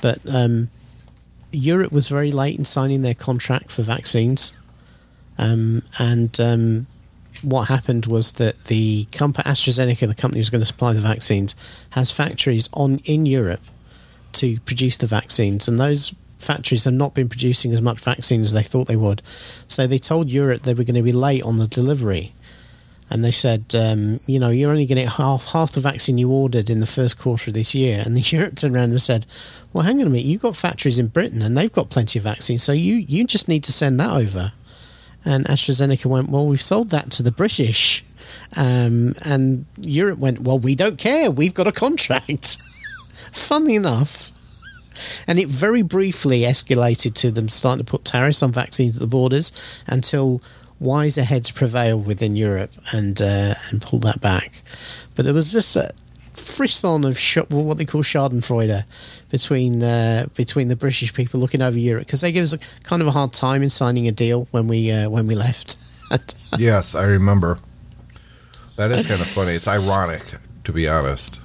[0.00, 0.68] but um,
[1.52, 4.56] Europe was very late in signing their contract for vaccines,
[5.38, 6.86] um, and um,
[7.42, 11.54] what happened was that the company AstraZeneca, the company who's going to supply the vaccines,
[11.90, 13.62] has factories on in Europe
[14.32, 18.52] to produce the vaccines, and those factories have not been producing as much vaccine as
[18.52, 19.22] they thought they would.
[19.68, 22.32] So they told Europe they were going to be late on the delivery,
[23.12, 26.16] and they said, um, you know, you're only going to get half half the vaccine
[26.16, 28.02] you ordered in the first quarter of this year.
[28.04, 29.26] And the Europe turned around and said,
[29.72, 32.22] well, hang on a minute, you've got factories in Britain and they've got plenty of
[32.22, 34.52] vaccine, so you you just need to send that over.
[35.24, 38.02] And AstraZeneca went, well, we've sold that to the British.
[38.56, 41.30] Um, and Europe went, well, we don't care.
[41.30, 42.58] We've got a contract.
[43.32, 44.32] Funny enough.
[45.28, 49.06] And it very briefly escalated to them starting to put tariffs on vaccines at the
[49.06, 49.52] borders
[49.86, 50.42] until
[50.82, 54.52] wiser heads prevailed within Europe and uh, and pulled that back.
[55.14, 55.90] But there was this uh,
[56.32, 58.84] frisson of sh- what they call Schadenfreude
[59.30, 63.00] between uh, between the British people looking over Europe because they gave us a, kind
[63.02, 65.76] of a hard time in signing a deal when we uh, when we left.
[66.58, 67.58] Yes, I remember.
[68.76, 69.52] That is kind of funny.
[69.52, 70.22] It's ironic,
[70.64, 71.40] to be honest.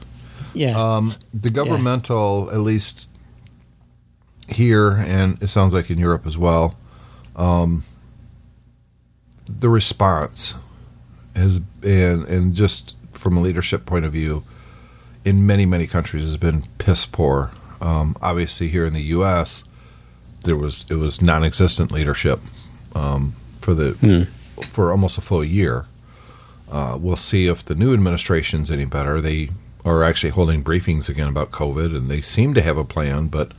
[0.53, 3.07] yeah, Um, the governmental, at least
[4.49, 6.75] here, and it sounds like in Europe as well,
[7.37, 7.83] um,
[9.47, 10.53] the response
[11.35, 14.43] has been, and just from a leadership point of view,
[15.25, 17.51] in many, many countries has been piss poor.
[17.81, 19.63] Um, obviously, here in the U.S.,
[20.43, 22.39] there was it was non-existent leadership
[22.95, 24.27] um, for the
[24.63, 25.85] for almost a full year.
[26.71, 29.21] Uh, we'll see if the new administration's any better.
[29.21, 29.49] They
[29.85, 33.51] are actually holding briefings again about COVID, and they seem to have a plan, but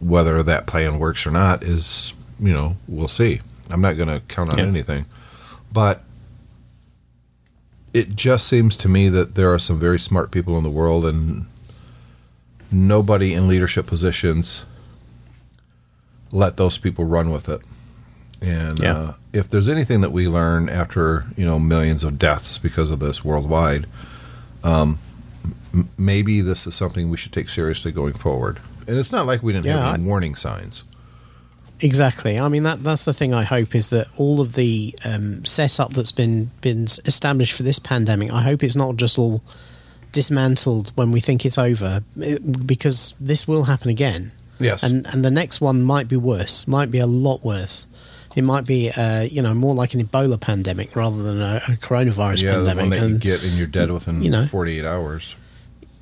[0.00, 3.40] whether that plan works or not is, you know, we'll see.
[3.70, 4.64] I'm not going to count on Yeah.
[4.66, 5.06] anything,
[5.72, 6.04] but
[7.92, 11.04] it just seems to me that there are some very smart people in the world,
[11.04, 11.46] and
[12.70, 14.64] nobody in leadership positions
[16.32, 17.60] let those people run with it.
[18.40, 18.92] And Yeah.
[18.96, 23.00] uh, if there's anything that we learn after you know millions of deaths because of
[23.00, 23.86] this worldwide,
[24.62, 24.98] um,
[25.74, 28.58] m- maybe this is something we should take seriously going forward.
[28.86, 30.84] And it's not like we didn't Yeah, have any warning signs.
[31.82, 32.38] Exactly.
[32.38, 35.92] I mean that that's the thing I hope is that all of the um, setup
[35.94, 39.42] that's been been established for this pandemic, I hope it's not just all
[40.12, 45.24] dismantled when we think it's over, it- because this will happen again, Yes, and and
[45.24, 47.86] the next one might be worse, might be a lot worse.
[48.36, 51.70] It might be, uh, you know, more like an Ebola pandemic rather than a, a
[51.72, 52.76] coronavirus yeah, the pandemic.
[52.78, 54.46] one that you get and you're dead within you know.
[54.46, 55.34] 48 hours.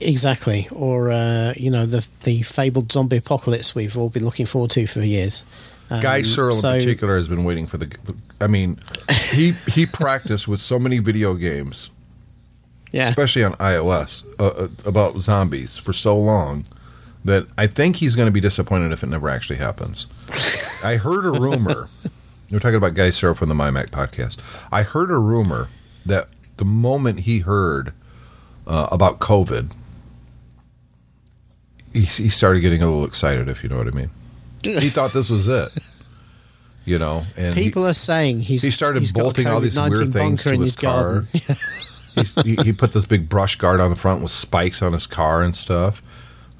[0.00, 4.70] exactly, or uh, you know the the fabled zombie apocalypse we've all been looking forward
[4.72, 5.42] to for years.
[5.90, 7.94] Um, Guy Searle so- in particular has been waiting for the.
[8.40, 8.78] I mean,
[9.30, 11.90] he he practiced with so many video games,
[12.92, 16.64] Yeah, especially on iOS, uh, uh, about zombies for so long
[17.24, 20.06] that I think he's going to be disappointed if it never actually happens.
[20.84, 21.88] I heard a rumor.
[22.50, 24.38] We're talking about Guy Searle from the MyMac podcast.
[24.72, 25.68] I heard a rumor
[26.06, 27.92] that the moment he heard
[28.66, 29.72] uh, about COVID,
[31.92, 33.48] he, he started getting a little excited.
[33.48, 34.10] If you know what I mean,
[34.62, 35.70] he thought this was it.
[36.84, 40.12] You know, and he- people are saying he's he started he's bolting all these weird
[40.12, 41.26] things to in his, car.
[42.44, 45.42] he, he put this big brush guard on the front with spikes on his car
[45.42, 46.02] and stuff.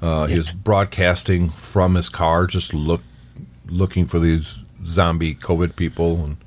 [0.01, 3.01] Uh, He was broadcasting from his car, just look
[3.67, 6.37] looking for these zombie COVID people, and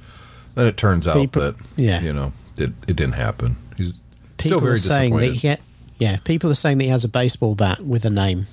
[0.55, 2.01] then it turns out People- that yeah.
[2.03, 3.57] you know it, it didn't happen.
[3.77, 3.93] He's
[4.39, 5.61] People still very are saying that he, ha-
[5.99, 8.47] yeah, people are saying that he has a baseball bat with a name.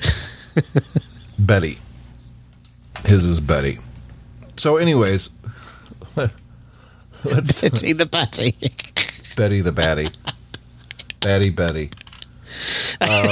[1.38, 1.78] Betty,
[3.06, 3.78] his is Betty.
[4.56, 5.30] So, anyways,
[7.24, 8.54] let's Betty the Batty.
[9.36, 10.08] Betty the Batty,
[11.20, 11.90] Batty Betty.
[13.00, 13.28] Um,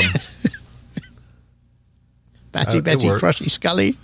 [2.50, 3.08] Batty it Betty.
[3.08, 3.96] Crushy Scully.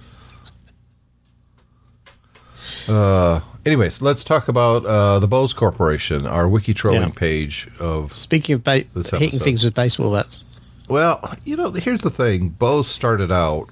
[2.88, 7.08] Uh, anyways, let's talk about uh, the Bose Corporation, our wiki trolling Yeah.
[7.14, 8.14] page of.
[8.16, 10.44] Speaking of ba- hitting things with baseball bats.
[10.88, 13.68] Well, you know, here's the thing: Bose started out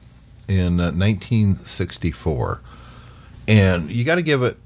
[0.48, 2.60] in uh, 1964,
[3.48, 4.56] and you got to give it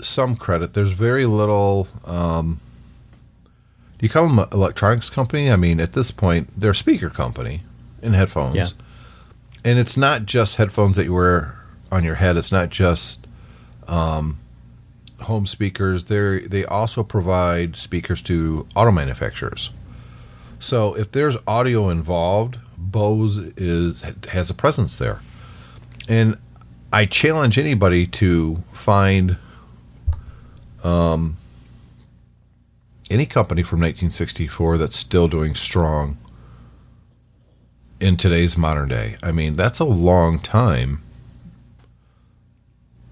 [0.00, 0.74] some credit.
[0.74, 1.88] There's very little.
[2.04, 2.60] Um,
[3.98, 5.50] do you call them an electronics company?
[5.50, 7.62] I mean, at this point, they're a speaker company
[8.02, 8.66] in headphones, Yeah.
[9.64, 11.58] and it's not just headphones that you wear
[11.90, 12.36] on your head.
[12.36, 13.26] It's not just
[13.88, 14.38] um,
[15.20, 16.04] home speakers.
[16.04, 19.70] They they also provide speakers to auto manufacturers.
[20.60, 22.58] So if there's audio involved,
[22.90, 25.20] Bose is has a presence there,
[26.08, 26.38] and
[26.92, 29.36] I challenge anybody to find
[30.84, 31.36] um,
[33.10, 36.18] any company from 1964 that's still doing strong
[38.00, 39.16] in today's modern day.
[39.22, 41.02] I mean, that's a long time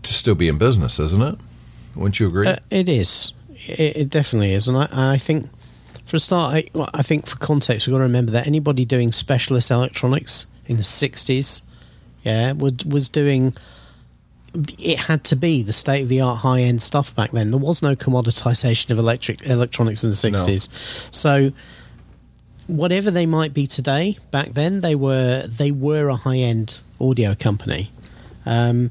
[0.02, 1.38] to still be in business, isn't it?
[1.94, 2.48] Wouldn't you agree?
[2.48, 3.32] Uh, it is.
[3.66, 5.48] It, it definitely is, and I, I think
[6.12, 8.84] for a start, I, well, I think for context, we've got to remember that anybody
[8.84, 11.62] doing specialist electronics in the '60s,
[12.22, 13.56] yeah, was was doing.
[14.78, 17.50] It had to be the state of the art, high end stuff back then.
[17.50, 20.68] There was no commoditization of electric electronics in the '60s,
[21.10, 21.50] so
[22.66, 27.34] whatever they might be today, back then they were they were a high end audio
[27.34, 27.90] company.
[28.44, 28.90] Um,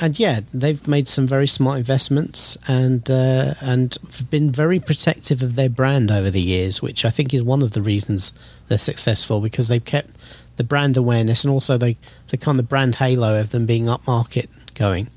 [0.00, 3.96] and yeah, they've made some very smart investments and uh, and
[4.30, 7.72] been very protective of their brand over the years, which I think is one of
[7.72, 8.32] the reasons
[8.68, 10.10] they're successful because they've kept
[10.56, 11.96] the brand awareness and also they
[12.28, 15.08] the kind of brand halo of them being upmarket going.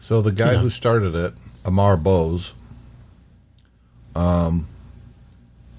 [0.00, 2.54] So the guy who started it, Amar Bose,
[4.14, 4.66] um,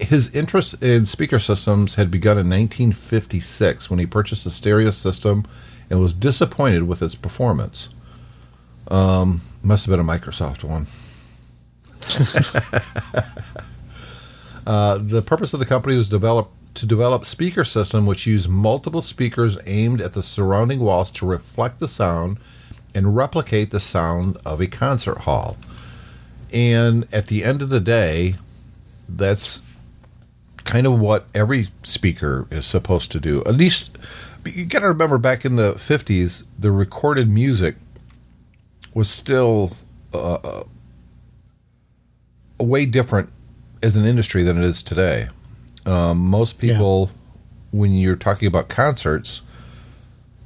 [0.00, 5.44] his interest in speaker systems had begun in 1956 when he purchased a stereo system
[5.92, 7.90] and was disappointed with its performance.
[8.88, 10.86] Um, must have been a Microsoft one.
[14.66, 19.02] uh, the purpose of the company was develop, to develop speaker system which used multiple
[19.02, 22.38] speakers aimed at the surrounding walls to reflect the sound
[22.94, 25.58] and replicate the sound of a concert hall.
[26.54, 28.36] And at the end of the day,
[29.06, 29.60] that's
[30.64, 33.44] kind of what every speaker is supposed to do.
[33.44, 33.98] At least
[34.44, 37.76] you got to remember back in the 50s, the recorded music
[38.94, 39.76] was still
[40.12, 40.64] uh,
[42.58, 43.30] way different
[43.82, 45.28] as an industry than it is today.
[45.86, 47.10] Um, most people,
[47.72, 49.40] when you're talking about concerts,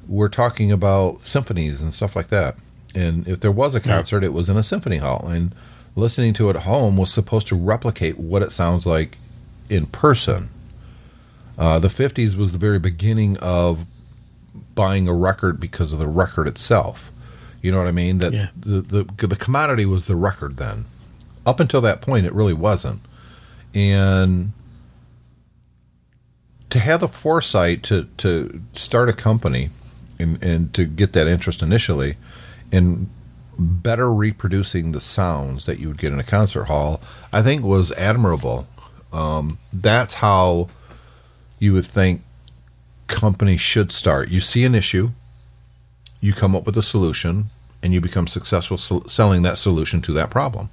[0.09, 2.57] we're talking about symphonies and stuff like that.
[2.95, 5.27] And if there was a concert, it was in a symphony hall.
[5.29, 5.55] And
[5.95, 9.19] listening to it at home was supposed to replicate what it sounds like
[9.69, 10.49] in person.
[11.59, 13.87] Uh, the 50s was the very beginning of
[14.75, 17.11] buying a record because of the record itself.
[17.63, 18.19] You know what I mean?
[18.19, 18.49] That Yeah.
[18.55, 20.85] the, the the commodity was the record then.
[21.47, 23.01] Up until that point, it really wasn't.
[23.75, 24.53] And
[26.71, 29.71] to have the foresight to to start a company
[30.19, 32.17] and and to get that interest initially
[32.71, 33.09] in
[33.59, 37.01] better reproducing the sounds that you would get in a concert hall,
[37.33, 38.67] I think was admirable.
[39.13, 40.69] Um, that's how
[41.59, 42.23] you would think
[43.07, 44.29] companies should start.
[44.29, 45.11] You see an issue,
[46.21, 47.47] you come up with a solution,
[47.83, 50.71] and you become successful sel- selling that solution to that problem.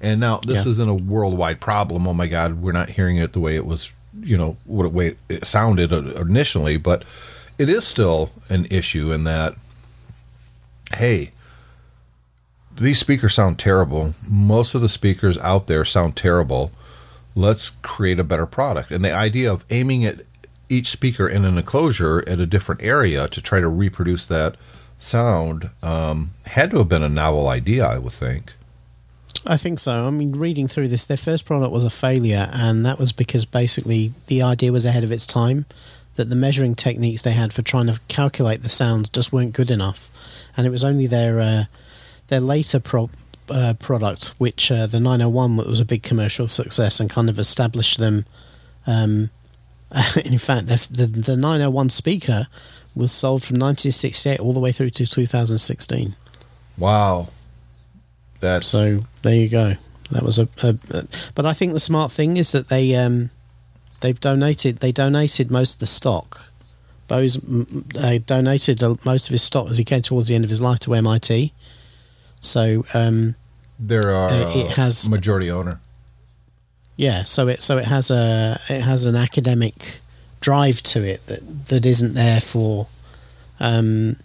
[0.00, 0.70] And now this Yeah.
[0.72, 2.06] isn't a worldwide problem.
[2.06, 4.92] Oh my God, we're not hearing it the way it was you know what it,
[4.92, 7.04] way it sounded initially, but
[7.58, 9.54] it is still an issue in that.
[10.96, 11.32] Hey,
[12.76, 14.14] these speakers sound terrible.
[14.28, 16.70] Most of the speakers out there sound terrible.
[17.34, 18.90] Let's create a better product.
[18.90, 20.20] And the idea of aiming at
[20.68, 24.56] each speaker in an enclosure at a different area to try to reproduce that
[24.98, 28.54] sound um, had to have been a novel idea, I would think.
[29.46, 30.06] I think so.
[30.06, 33.44] I mean, reading through this, their first product was a failure, and that was because
[33.44, 35.66] basically the idea was ahead of its time.
[36.16, 39.70] That the measuring techniques they had for trying to calculate the sounds just weren't good
[39.70, 40.08] enough,
[40.56, 41.64] and it was only their uh,
[42.28, 43.10] their later pro-
[43.50, 47.98] uh, product, which uh, the 901, was a big commercial success and kind of established
[47.98, 48.24] them.
[48.86, 49.30] Um,
[50.24, 52.48] in fact, the, the, the 901 speaker
[52.94, 56.16] was sold from 1968 all the way through to 2016.
[56.78, 57.28] Wow.
[58.40, 59.74] That's so there you go.
[60.10, 63.30] That was a, a, a, but I think the smart thing is that they um,
[64.00, 66.50] they've donated they donated most of the stock.
[67.08, 70.60] Bose they donated most of his stock as he came towards the end of his
[70.60, 71.52] life to MIT.
[72.44, 73.34] So um,
[73.78, 75.80] there are uh, it has majority owner.
[76.96, 80.00] Yeah, so it so it has a it has an academic
[80.40, 82.86] drive to it that that isn't there for
[83.60, 84.16] um,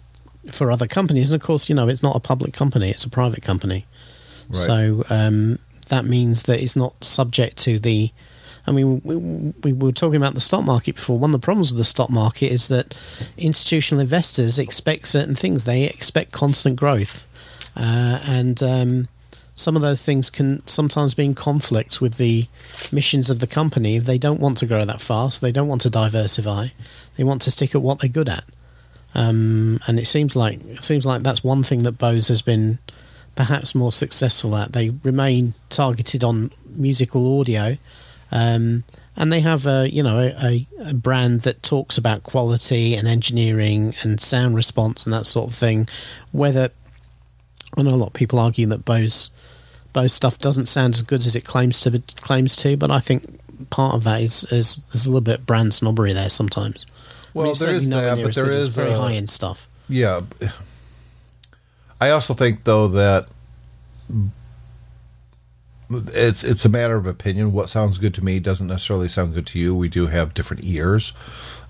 [0.50, 1.30] for other companies.
[1.30, 3.86] And of course, you know, it's not a public company; it's a private company.
[4.48, 4.56] Right.
[4.56, 5.58] So um,
[5.88, 8.10] that means that it's not subject to the.
[8.66, 9.16] I mean, we,
[9.64, 11.18] we, were talking about the stock market before.
[11.18, 12.94] One of the problems with the stock market is that
[13.38, 15.64] institutional investors expect certain things.
[15.64, 17.26] They expect constant growth,
[17.76, 19.08] uh, and um,
[19.54, 22.46] some of those things can sometimes be in conflict with the
[22.90, 23.98] missions of the company.
[23.98, 25.40] They don't want to grow that fast.
[25.40, 26.68] They don't want to diversify.
[27.16, 28.44] They want to stick at what they're good at.
[29.14, 32.78] Um, and it seems like it seems like that's one thing that Bose has been
[33.34, 34.72] perhaps more successful at.
[34.72, 37.76] They remain targeted on musical audio,
[38.30, 38.84] um,
[39.16, 43.94] and they have a you know a, a, brand that talks about quality and engineering
[44.02, 45.88] and sound response and that sort of thing.
[46.30, 46.70] Whether
[47.76, 49.30] I know a lot of people argue that Bose
[49.92, 53.24] Bose stuff doesn't sound as good as it claims to claims to, but I think
[53.70, 56.86] part of that is is there's a little bit of brand snobbery there sometimes.
[57.34, 59.68] Well, I mean, there is that, but there is very high end stuff.
[59.88, 60.22] Yeah,
[62.00, 63.28] I also think though that
[65.90, 67.52] it's it's a matter of opinion.
[67.52, 69.74] What sounds good to me doesn't necessarily sound good to you.
[69.74, 71.12] We do have different ears,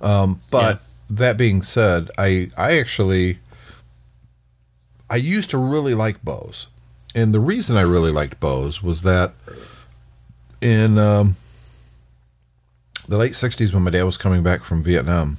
[0.00, 1.16] um, but yeah.
[1.16, 3.38] that being said, I I actually
[5.10, 6.66] I used to really like Bose
[7.14, 9.32] and the reason I really liked Bose was that
[10.60, 11.36] in um,
[13.08, 15.38] the late '60s, when my dad was coming back from Vietnam,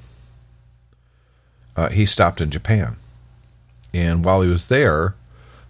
[1.76, 2.98] uh, he stopped in Japan,
[3.94, 5.16] and while he was there,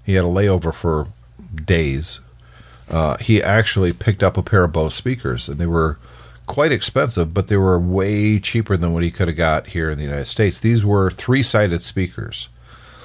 [0.03, 1.07] he had a layover for
[1.53, 2.19] days.
[2.89, 5.99] Uh, he actually picked up a pair of Bose speakers, and they were
[6.47, 9.97] quite expensive, but they were way cheaper than what he could have got here in
[9.97, 10.59] the United States.
[10.59, 12.49] These were three-sided speakers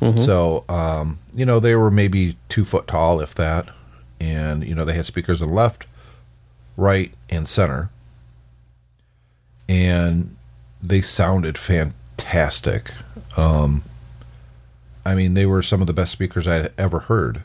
[0.00, 0.20] Mm-hmm.
[0.20, 3.68] So, um, you know, they were maybe two foot tall, if that.
[4.20, 5.86] And, you know, they had speakers on the left,
[6.76, 7.90] right, and center.
[9.68, 10.36] And
[10.82, 12.92] they sounded fantastic.
[13.36, 13.82] Um,
[15.04, 17.42] I mean, they were some of the best speakers I had ever heard.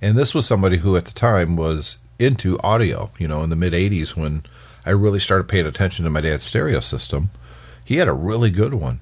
[0.00, 3.56] And this was somebody who at the time was into audio, you know, in the
[3.56, 4.44] mid 80s when
[4.84, 7.30] I really started paying attention to my dad's stereo system.
[7.84, 9.00] He had a really good one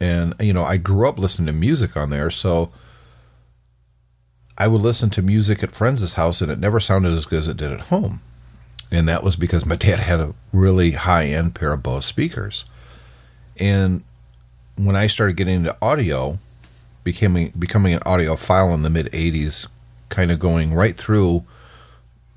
[0.00, 2.70] and you know I grew up listening to music on there, so
[4.56, 7.48] I would listen to music at friends' house, and it never sounded as good as
[7.48, 8.20] it did at home.
[8.90, 12.64] And that was because my dad had a really high end pair of Bose speakers.
[13.60, 14.02] And
[14.76, 16.38] when I started getting into audio,
[17.04, 19.68] becoming becoming an audiophile in the mid '80s,
[20.08, 21.44] kind of going right through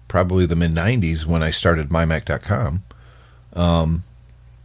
[0.07, 2.83] probably the mid '90s when I started MyMac.com.
[3.53, 4.03] Um,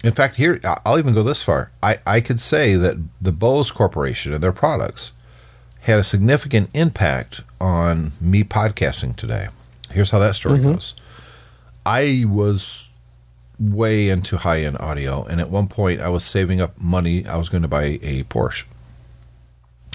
[0.07, 1.71] in fact, here I'll even go this far.
[1.83, 5.13] I, I could say that the Bose Corporation and their products
[5.83, 9.49] had a significant impact on me podcasting today.
[9.91, 10.73] Here's how that story mm-hmm.
[10.73, 10.95] goes.
[11.85, 12.91] I was
[13.59, 17.27] way into high end audio, and at one point I was saving up money.
[17.27, 18.65] I was going to buy a Porsche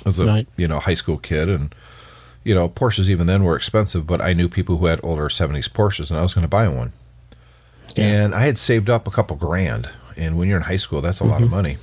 [0.06, 0.48] as a right.
[0.58, 1.76] you know high school kid, and
[2.44, 5.70] you know Porsches even then were expensive, but I knew people who had older '70s
[5.70, 6.94] Porsches, and I was going to buy one.
[7.96, 8.06] Yeah.
[8.06, 11.20] And I had saved up a couple grand and when you're in high school, that's
[11.20, 11.32] a mm-hmm.
[11.32, 11.56] lot of mm-hmm.
[11.56, 11.78] money.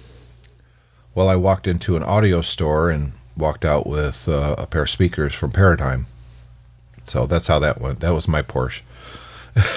[1.14, 4.90] Well, I walked into an audio store and walked out with uh, a pair of
[4.90, 6.06] speakers from Paradigm.
[7.04, 8.00] So that's how that went.
[8.00, 8.82] That was my Porsche.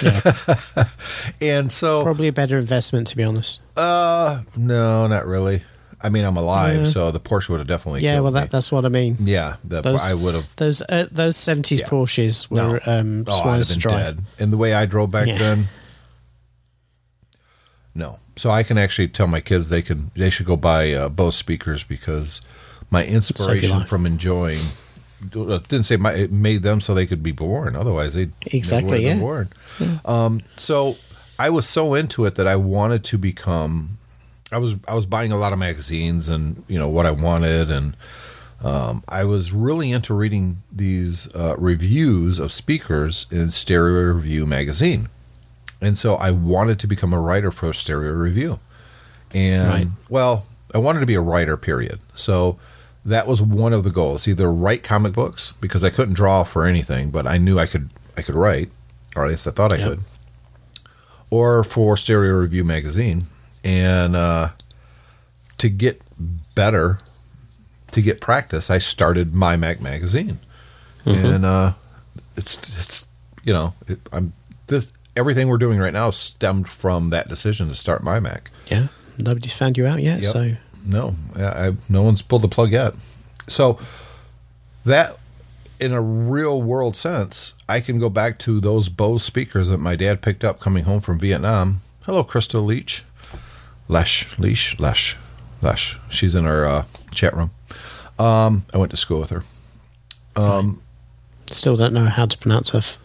[0.02, 0.84] Yeah.
[1.40, 3.58] and so probably a better investment to be honest.
[3.76, 5.62] Uh no, not really.
[6.02, 8.02] I mean, I'm alive, so the Porsche would have definitely.
[8.02, 9.16] Yeah, well, that, that's what I mean.
[9.20, 10.56] Yeah, the, those, I would have.
[10.56, 11.86] Those uh, those 70s yeah.
[11.86, 12.92] Porsches were no.
[12.92, 14.18] um, oh, I'd have been dead.
[14.38, 15.38] And the way I drove back yeah.
[15.38, 15.68] then,
[17.94, 18.18] No.
[18.36, 21.36] So I can actually tell my kids they can they should go buy uh, Bose
[21.36, 22.40] speakers because
[22.90, 24.60] my inspiration from enjoying
[25.34, 27.76] uh, didn't say my it made them so they could be born.
[27.76, 29.18] Otherwise, they Exactly, yeah.
[29.18, 29.48] born.
[30.04, 30.96] Um, so
[31.38, 33.98] I was so into it that I wanted to become.
[34.50, 37.70] I was I was buying a lot of magazines and you know what I wanted
[37.70, 37.96] and
[38.62, 45.08] um, I was really into reading these uh, reviews of speakers in Stereo Review magazine,
[45.82, 48.58] and so I wanted to become a writer for Stereo Review,
[49.34, 49.86] and Right.
[50.08, 51.56] well, I wanted to be a writer.
[51.58, 52.00] Period.
[52.14, 52.58] So
[53.04, 56.64] that was one of the goals: either write comic books because I couldn't draw for
[56.64, 58.70] anything, but I knew I could I could write,
[59.16, 59.88] or at least I thought I Yep.
[59.88, 60.00] could,
[61.30, 63.26] or for Stereo Review magazine,
[63.64, 64.50] and uh,
[65.58, 66.00] to get
[66.54, 66.98] better
[67.90, 70.38] to get practice, I started My Mac magazine,
[71.04, 71.72] and uh,
[72.36, 73.08] it's it's
[73.44, 74.32] you know it, I'm
[74.68, 78.50] this everything we're doing right now stemmed from that decision to start My Mac.
[78.66, 78.88] Yeah,
[79.18, 80.20] nobody's found you out yet.
[80.20, 80.32] Yep.
[80.32, 80.52] So
[80.86, 82.94] No, I, I, no one's pulled the plug yet.
[83.48, 83.78] So
[84.84, 85.16] that,
[85.78, 89.96] in a real world sense, I can go back to those Bose speakers that my
[89.96, 91.82] dad picked up coming home from Vietnam.
[92.04, 93.04] Hello, Crystal Leach,
[93.88, 95.16] Lesh, Leash, Lesh,
[95.60, 95.98] Lesh.
[96.10, 97.50] She's in our uh, chat room.
[98.18, 99.44] Um, I went to school with her.
[101.50, 102.98] still don't know how to pronounce her f-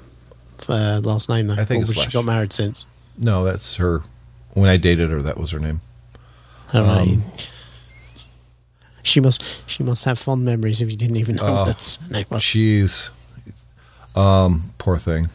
[0.70, 1.53] uh, last name though.
[1.55, 2.86] I think Or it's she got married since.
[3.18, 4.03] No, that's her.
[4.53, 5.82] When I dated her, that was her name.
[6.74, 7.01] All right.
[7.07, 7.24] Um,
[9.03, 12.13] she must she must have fond memories if you didn't even know Oh, what her
[12.13, 12.43] name was.
[12.43, 13.09] She's,
[14.15, 15.30] um, poor thing.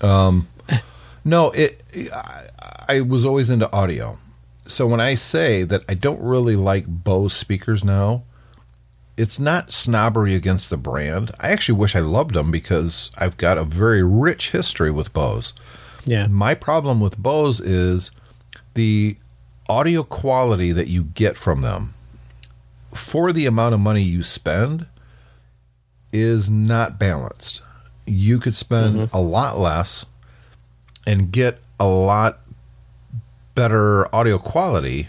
[0.00, 0.48] Um,
[1.24, 1.82] no, it.
[2.14, 2.42] I,
[2.88, 4.18] I was always into audio,
[4.66, 8.22] so when I say that I don't really like Bose speakers now,
[9.16, 11.30] it's not snobbery against the brand.
[11.40, 15.52] I actually wish I loved them because I've got a very rich history with Bose.
[16.04, 16.26] Yeah.
[16.26, 18.10] My problem with Bose is
[18.74, 19.16] the
[19.68, 21.94] audio quality that you get from them
[22.92, 24.86] for the amount of money you spend
[26.12, 27.62] is not balanced.
[28.06, 29.16] You could spend mm-hmm.
[29.16, 30.06] a lot less
[31.06, 32.40] and get a lot
[33.54, 35.08] better audio quality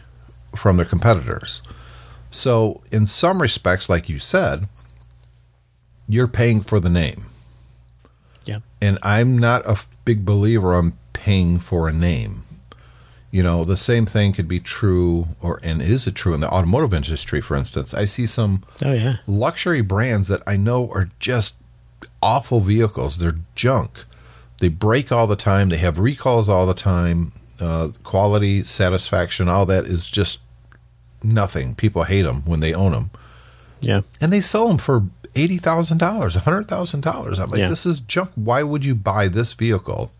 [0.56, 1.62] from their competitors.
[2.36, 4.68] So, in some respects, like you said,
[6.08, 7.26] you're paying for the name.
[8.46, 8.60] Yeah.
[8.82, 12.44] And I'm not a big believer on paying for a name.
[13.32, 16.50] You know, the same thing could be true, or and is it true in the
[16.50, 17.94] automotive industry, for instance?
[17.94, 19.18] I see some Oh yeah.
[19.28, 21.56] luxury brands that I know are just
[22.22, 23.18] awful vehicles.
[23.18, 24.06] They're junk.
[24.60, 25.68] They break all the time.
[25.70, 27.34] They have recalls all the time.
[27.60, 30.40] Uh, quality, satisfaction, all that is just
[31.26, 31.76] nothing.
[31.76, 33.10] People hate them when they own them,
[33.82, 34.02] Yeah.
[34.22, 35.04] and they sell them for
[35.36, 37.40] eighty thousand dollars, hundred thousand dollars.
[37.40, 37.70] I'm like, Yeah.
[37.70, 38.32] this is junk.
[38.36, 40.12] Why would you buy this vehicle?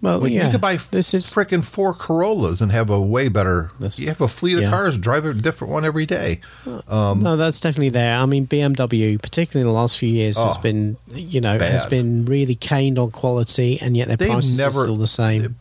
[0.00, 0.46] Well, When yeah.
[0.46, 3.72] you could buy this is frickin' four Corollas and have a way better.
[3.80, 4.70] This- you have a fleet of yeah.
[4.70, 6.40] cars, drive a different one every day.
[6.86, 8.16] Um, no, that's definitely there.
[8.16, 11.84] I mean, BMW, particularly in the last few years, has Oh, been you know has
[11.86, 15.56] been really caned on quality, and yet their They've prices never- are still the same.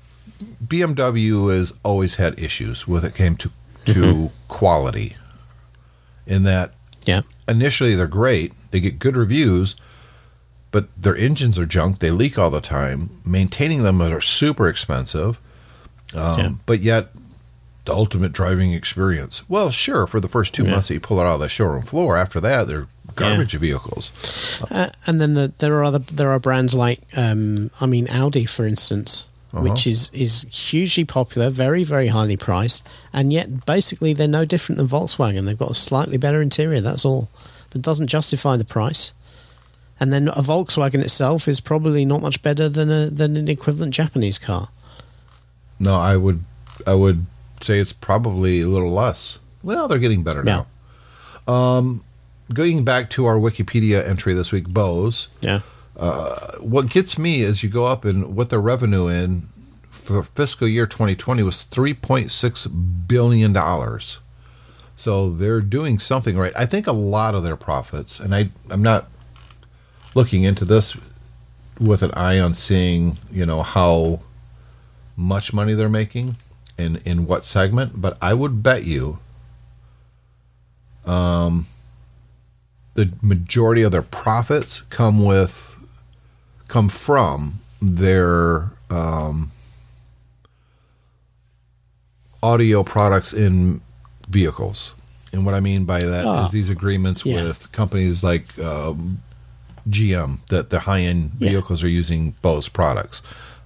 [0.66, 3.50] BMW has always had issues with it came to
[3.88, 4.26] to Mm-hmm.
[4.48, 5.16] quality.
[6.26, 6.74] In that
[7.06, 7.22] Yeah.
[7.48, 9.76] initially they're great, they get good reviews,
[10.72, 12.00] but their engines are junk.
[12.00, 13.10] They leak all the time.
[13.26, 15.40] Maintaining them are super expensive.
[16.14, 16.50] Um, Yeah.
[16.66, 17.12] But yet,
[17.86, 19.44] the ultimate driving experience.
[19.48, 20.72] Well, sure, for the first two Yeah.
[20.72, 22.18] months that you pull it out of the showroom floor.
[22.18, 24.12] After that, they're garbage vehicles.
[24.70, 28.46] Uh, and then the, there are other there are brands like um, I mean Audi
[28.46, 29.64] for instance, Uh-huh.
[29.64, 34.78] which is is hugely popular, very very highly priced, and yet basically they're no different
[34.78, 35.45] than Volkswagen.
[35.45, 36.82] They've got a slightly better interior.
[36.82, 37.30] That's all,
[37.70, 39.14] but doesn't justify the price.
[40.00, 43.93] And then a Volkswagen itself is probably not much better than a than an equivalent
[43.93, 44.68] Japanese car.
[45.80, 46.43] No, I would,
[46.86, 47.26] I would
[47.62, 49.39] say it's probably a little less.
[49.64, 50.64] Well, they're getting better Yeah.
[51.48, 51.54] now.
[51.54, 52.04] Um,
[52.54, 55.30] going back to our Wikipedia entry this week, Bose.
[55.41, 55.62] Yeah,
[56.60, 59.50] What gets me is you go up and what their revenue in
[59.89, 64.20] for fiscal year 2020 was 3.6 billion dollars.
[64.95, 66.54] So they're doing something right.
[66.56, 69.08] I think a lot of their profits, and I, I'm not
[70.16, 70.98] looking into this
[71.80, 74.22] with an eye on seeing, you know, how
[75.16, 76.38] much money they're making
[76.78, 79.20] and in what segment, but I would bet you
[81.06, 81.68] um,
[82.93, 85.66] the majority of their profits come with
[86.68, 89.51] come from their um,
[92.43, 93.82] audio products in
[94.30, 94.93] vehicles.
[95.34, 97.43] And what I mean by that is Ah, these agreements yeah.
[97.43, 99.20] with companies like um,
[99.89, 101.49] GM that the high end Yeah.
[101.51, 103.22] vehicles are using Bose products.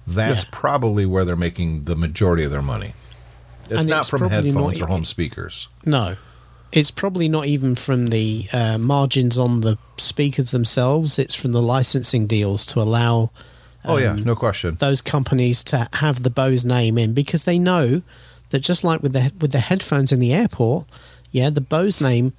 [0.06, 0.48] That's Yeah.
[0.52, 2.94] probably where they're making the majority of their money.
[3.70, 5.68] It's And not it's from headphones not- or home speakers.
[5.84, 6.16] No,
[6.72, 11.18] it's probably not even from the uh, margins on the speakers themselves.
[11.18, 13.30] It's from the licensing deals to allow
[13.84, 14.76] Oh yeah, um, no question.
[14.76, 18.02] those companies to have the Bose name in because they know
[18.50, 20.86] that just like with the with the headphones in the airport,
[21.30, 22.32] yeah, the Bose name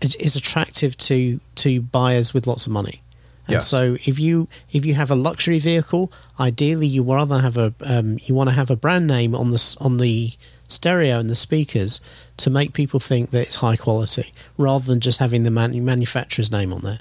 [0.00, 3.00] is, is attractive to to buyers with lots of money.
[3.46, 3.68] And Yes.
[3.68, 8.18] so if you if you have a luxury vehicle, ideally you rather have a um,
[8.24, 10.32] you want to have a brand name on the on the
[10.68, 12.00] stereo and the speakers
[12.42, 16.50] to make people think that it's high quality rather than just having the man- manufacturer's
[16.50, 17.00] name on there.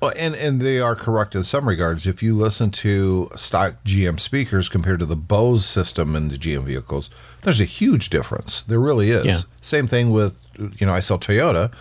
[0.00, 2.08] Well, and and they are correct in some regards.
[2.08, 6.64] If you listen to stock GM speakers compared to the Bose system in the GM
[6.64, 7.08] vehicles,
[7.42, 8.62] there's a huge difference.
[8.62, 9.24] There really is.
[9.24, 9.38] Yeah.
[9.60, 10.34] Same thing with
[10.80, 11.72] you know I sell Toyota.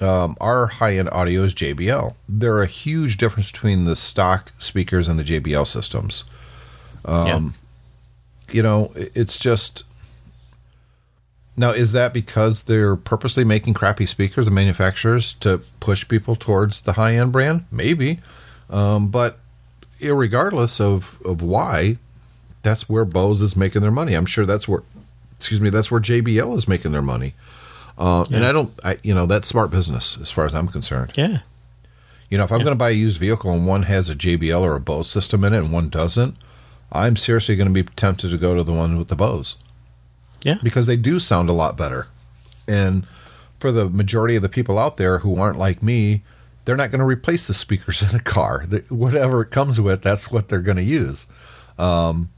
[0.00, 2.14] Um, our high end audio is JBL.
[2.26, 6.24] There are a huge difference between the stock speakers and the JBL systems.
[7.04, 7.54] Um,
[8.50, 9.84] You know, it's just.
[11.58, 16.80] Now, is that because they're purposely making crappy speakers, the manufacturers, to push people towards
[16.82, 17.64] the high end brand?
[17.72, 18.20] Maybe.
[18.70, 19.38] Um, but
[20.00, 21.96] irregardless of, of why,
[22.62, 24.14] that's where Bose is making their money.
[24.14, 24.82] I'm sure that's where,
[25.36, 27.34] excuse me, that's where JBL is making their money.
[27.98, 31.12] Uh, And I don't, I, you know, that's smart business as far as I'm concerned.
[31.16, 31.38] Yeah.
[32.30, 32.64] You know, if I'm Yeah.
[32.66, 35.42] going to buy a used vehicle and one has a JBL or a Bose system
[35.44, 36.36] in it and one doesn't,
[36.92, 39.56] I'm seriously going to be tempted to go to the one with the Bose
[40.42, 40.58] Yeah.
[40.62, 42.06] because they do sound a lot better.
[42.66, 43.06] And
[43.60, 46.22] for the majority of the people out there who aren't like me,
[46.64, 48.64] they're not going to replace the speakers in a car.
[48.66, 51.26] The- Whatever it comes with, that's what they're going to use.
[51.78, 52.28] Um,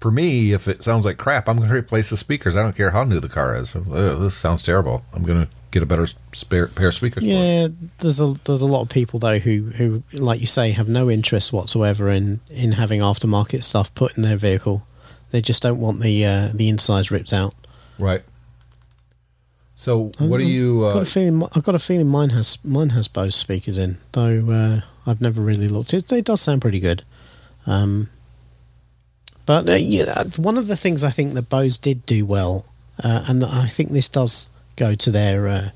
[0.00, 2.56] for me, if it sounds like crap, I'm going to replace the speakers.
[2.56, 3.72] I don't care how new the car is.
[3.74, 5.04] This sounds terrible.
[5.14, 7.22] I'm going to get a better spare pair of speakers.
[7.22, 7.68] Yeah,
[8.00, 11.08] there's a there's a lot of people though who who like you say have no
[11.08, 14.84] interest whatsoever in in having aftermarket stuff put in their vehicle.
[15.32, 17.54] They just don't want the uh, the insides ripped out.
[17.98, 18.22] Right.
[19.74, 20.86] So, what are you?
[20.86, 23.76] I've got Uh, a feeling I've got a feeling mine has mine has Bose speakers
[23.78, 24.80] in, though uh,
[25.10, 25.92] I've never really looked.
[25.92, 27.02] It, it does sound pretty good.
[27.66, 28.08] Um,
[29.46, 32.66] but uh, yeah, one of the things I think that Bose did do well,
[33.02, 35.70] uh, and I think this does go to their uh,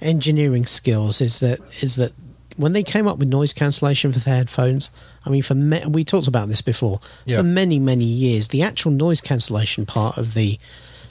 [0.00, 2.12] engineering skills, is that is that
[2.56, 4.90] when they came up with noise cancellation for their headphones,
[5.24, 7.00] I mean, for me, we talked about this before.
[7.24, 7.38] Yeah.
[7.38, 10.58] For many many years, the actual noise cancellation part of the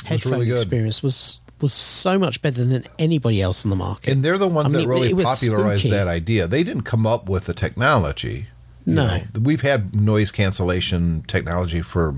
[0.06, 4.12] headphone really experience was was so much better than anybody else on the market.
[4.12, 5.96] and they're the ones I that mean, really popularized spooky.
[5.96, 6.46] that idea.
[6.48, 8.48] They didn't come up with the technology.
[8.86, 9.06] No.
[9.06, 12.16] know, we've had noise cancellation technology for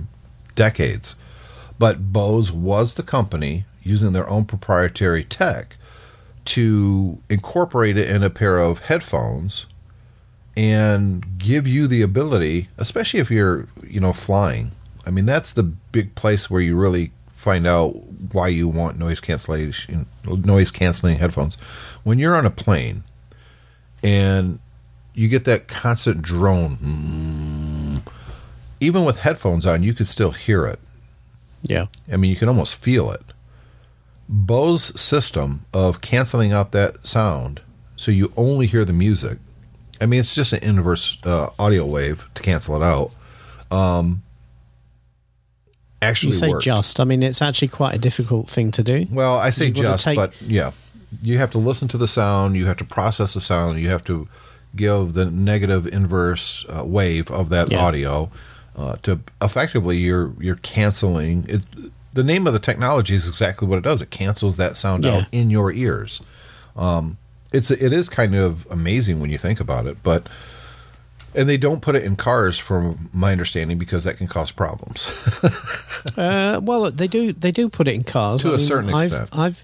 [0.56, 1.16] decades,
[1.78, 5.78] but Bose was the company using their own proprietary tech
[6.46, 9.66] to incorporate it in a pair of headphones
[10.56, 14.72] and give you the ability, especially if you're, you know, flying.
[15.06, 17.90] I mean, that's the big place where you really find out
[18.32, 21.56] why you want noise cancellation, noise canceling headphones.
[22.04, 23.04] When you're on a plane
[24.04, 24.60] and
[25.14, 28.14] you get that constant drone, mm,
[28.80, 30.80] even with headphones on, you could still hear it.
[31.64, 33.22] yeah, I mean, you can almost feel it.
[34.28, 37.62] Bose system of canceling out that sound
[37.96, 39.38] so you only hear the music.
[40.02, 43.12] I mean, it's just an inverse uh, audio wave to cancel it out.
[43.72, 44.24] Um,
[46.02, 46.64] actually, you say worked.
[46.64, 47.00] just.
[47.00, 49.06] I mean, it's actually quite a difficult thing to do.
[49.12, 50.72] Well, I say gotta just, take- but yeah,
[51.24, 52.56] you have to listen to the sound.
[52.56, 53.80] You have to process the sound.
[53.80, 54.28] You have to
[54.76, 57.80] give the negative inverse uh, wave of that Yeah.
[57.86, 58.30] audio
[58.76, 61.62] uh, to effectively you're you're canceling it.
[62.16, 64.02] The name of the technology is exactly what it does.
[64.02, 65.18] It cancels that sound Yeah.
[65.18, 66.22] out in your ears.
[66.76, 67.18] Um,
[67.54, 70.28] it's it is kind of amazing when you think about it, but.
[71.38, 75.04] And they don't put it in cars, from my understanding, because that can cause problems.
[76.18, 77.34] Uh, well, they do.
[77.34, 79.30] They do put it in cars To I a mean, certain I've.
[79.34, 79.64] I've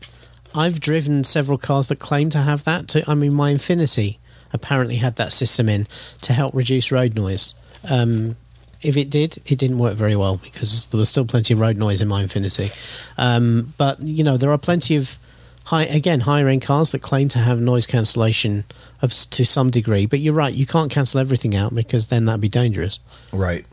[0.56, 2.88] I've driven several cars that claim to have that.
[2.89, 4.18] To, I mean, my Infiniti
[4.52, 5.88] apparently had that system in
[6.24, 7.54] to help reduce road noise.
[7.89, 8.36] Um,
[8.82, 11.78] if it did, it didn't work very well because there was still plenty of road
[11.78, 12.72] noise in my Infiniti.
[13.18, 15.18] Um, but you know, there are plenty of
[15.66, 18.64] high again higher end cars that claim to have noise cancellation
[19.02, 20.06] of to some degree.
[20.06, 23.00] But you're right, you can't cancel everything out because then that'd be dangerous.
[23.32, 23.66] Right.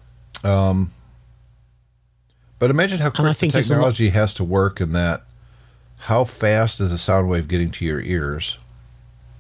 [0.45, 0.93] Um,
[2.59, 5.23] but imagine how quick the a lot- technology has to work in that.
[6.03, 8.59] How fast is a sound wave getting to your ears?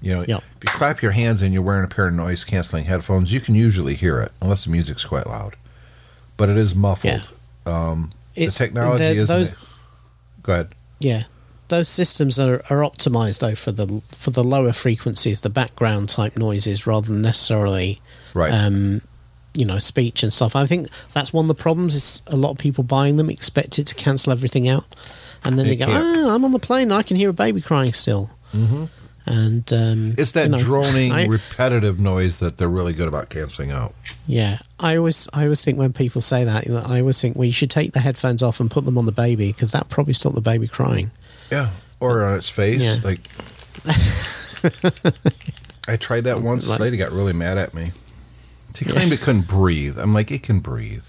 [0.01, 0.36] You know, Yeah.
[0.36, 3.40] if you clap your hands and you're wearing a pair of noise canceling headphones, you
[3.40, 5.55] can usually hear it, unless the music's quite loud.
[6.36, 7.22] But it is muffled.
[7.66, 9.28] Um, the technology is.
[9.28, 9.55] those-
[10.42, 10.68] Go ahead.
[11.01, 11.24] Yeah,
[11.68, 16.36] those systems are, are optimized though for the for the lower frequencies, the background type
[16.36, 18.01] noises, rather than necessarily
[18.34, 18.53] Right.
[18.53, 19.03] um,
[19.55, 20.55] you know speech and stuff.
[20.57, 23.78] I think that's one of the problems is a lot of people buying them expect
[23.78, 24.86] it to cancel everything out,
[25.44, 26.05] and then It they go, can't.
[26.26, 28.84] "Ah, I'm on the plane, I can hear a baby crying still." Mm-hmm.
[29.31, 33.29] And um, It's that you know, droning, I- repetitive noise that they're really good about
[33.29, 33.95] canceling out.
[34.26, 37.37] Yeah, I always I always think when people say that, you know, I always think
[37.37, 39.91] well, you should take the headphones off and put them on the baby because that
[39.91, 41.11] probably stop the baby crying.
[41.51, 41.70] Yeah.
[42.01, 42.81] Or on its face.
[42.81, 42.97] Yeah.
[43.05, 43.20] Like
[45.89, 46.66] I tried that once.
[46.68, 47.93] Like- lady got really mad at me.
[48.74, 49.99] She claimed it couldn't breathe.
[49.99, 51.05] I'm like, it can breathe.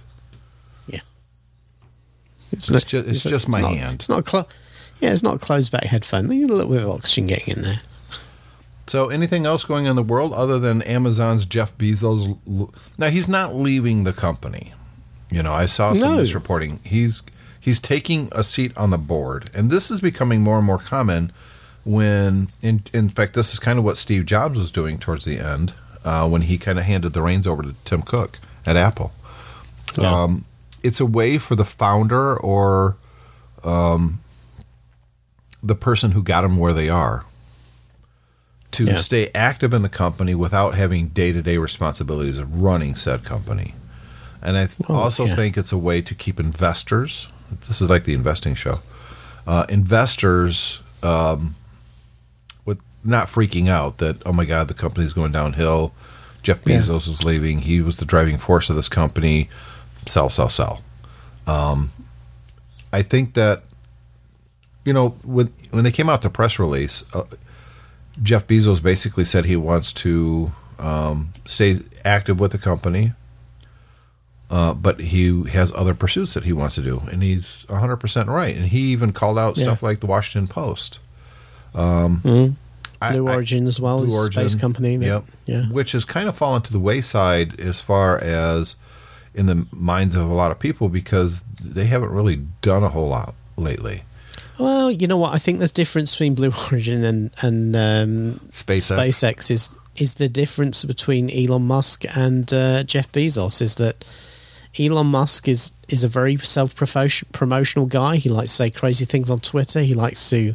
[2.51, 3.95] It's, It's ju- it's just my not, hand.
[3.99, 4.47] It's not a clo-
[4.99, 6.28] yeah, it's not a closed back headphone.
[6.28, 7.80] There's a little bit of oxygen getting in there.
[8.89, 12.39] So, anything else going on in the world other than Amazon's Jeff Bezos?
[12.97, 14.73] Now, he's not leaving the company.
[15.29, 16.23] You know, I saw some No.
[16.23, 16.79] misreporting.
[16.83, 17.21] He's
[17.59, 21.31] he's taking a seat on the board, and this is becoming more and more common.
[21.85, 25.37] When, in in fact, this is kind of what Steve Jobs was doing towards the
[25.37, 25.73] end
[26.03, 29.11] uh, when he kind of handed the reins over to Tim Cook at Apple.
[29.99, 30.23] Yeah.
[30.23, 30.45] Um,
[30.83, 32.97] it's a way for the founder or
[33.63, 34.19] um,
[35.61, 37.25] the person who got them where they are
[38.72, 38.97] to Yeah.
[39.01, 43.74] stay active in the company without having day to day responsibilities of running said company.
[44.41, 45.36] And I th- Oh, also yeah.
[45.36, 47.28] think it's a way to keep investors.
[47.67, 48.80] This is like the investing show.
[49.47, 51.55] Uh, investors um,
[52.65, 55.93] with not freaking out that oh my god the company's going downhill.
[56.43, 56.78] Jeff Yeah.
[56.80, 57.61] Bezos is leaving.
[57.61, 59.49] He was the driving force of this company.
[60.07, 60.82] Sell, sell, sell.
[61.47, 61.91] Um,
[62.93, 63.63] I think that
[64.86, 67.24] you know when when they came out the press release, uh,
[68.22, 73.13] Jeff Bezos basically said he wants to um, stay active with the company,
[74.49, 78.55] uh, but he has other pursuits that he wants to do, and he's 100% right.
[78.55, 79.65] And he even called out Yeah.
[79.65, 80.99] stuff like the Washington Post.
[81.74, 82.55] Mhm.
[83.11, 84.97] Blue I- Origin as well, is a space company.
[84.97, 85.24] that- Yep.
[85.45, 85.61] Yeah.
[85.70, 88.76] Which has kind of fallen to the wayside as far as
[89.34, 93.07] in the minds of a lot of people because they haven't really done a whole
[93.07, 94.03] lot lately.
[94.60, 95.34] Well, you know what?
[95.34, 98.97] I think there's difference between Blue Origin and and um, SpaceX.
[98.97, 104.05] SpaceX is is the difference between Elon Musk and uh, Jeff Bezos is that
[104.78, 108.18] Elon Musk is is a very self promotional guy.
[108.18, 109.82] He likes to say crazy things on Twitter.
[109.82, 110.53] He likes to,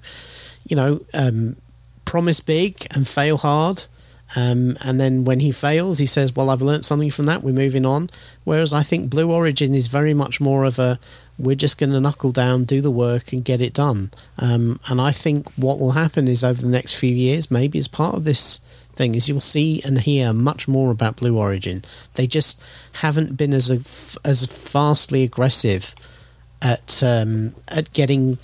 [0.68, 1.56] you know, um,
[2.04, 3.84] promise big and fail hard.
[4.36, 7.42] Um, and then when he fails, he says, "Well, I've learned something from that.
[7.42, 8.10] We're moving on."
[8.44, 10.98] Whereas I think Blue Origin is very much more of a
[11.38, 14.10] we're just going to knuckle down, do the work, and get it done.
[14.38, 17.88] Um, and I think what will happen is over the next few years, maybe as
[17.88, 18.60] part of this
[18.94, 21.82] thing, is you'll see and hear much more about Blue Origin.
[22.14, 22.62] They just
[22.94, 23.80] haven't been as a,
[24.26, 25.94] as vastly aggressive
[26.62, 28.38] at um, at getting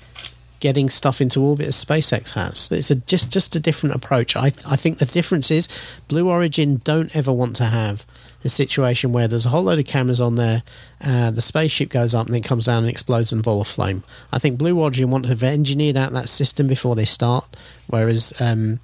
[0.60, 2.70] getting stuff into orbit as SpaceX has.
[2.70, 4.36] It's a just just a different approach.
[4.36, 5.68] I I think the difference is
[6.08, 8.04] Blue Origin don't ever want to have
[8.42, 10.62] the situation where there's a whole load of cameras on there,
[11.04, 13.66] uh, the spaceship goes up and then comes down and explodes in a ball of
[13.68, 14.02] flame.
[14.32, 17.54] I think Blue Origin want to have engineered out that system before they start,
[17.88, 18.80] whereas um,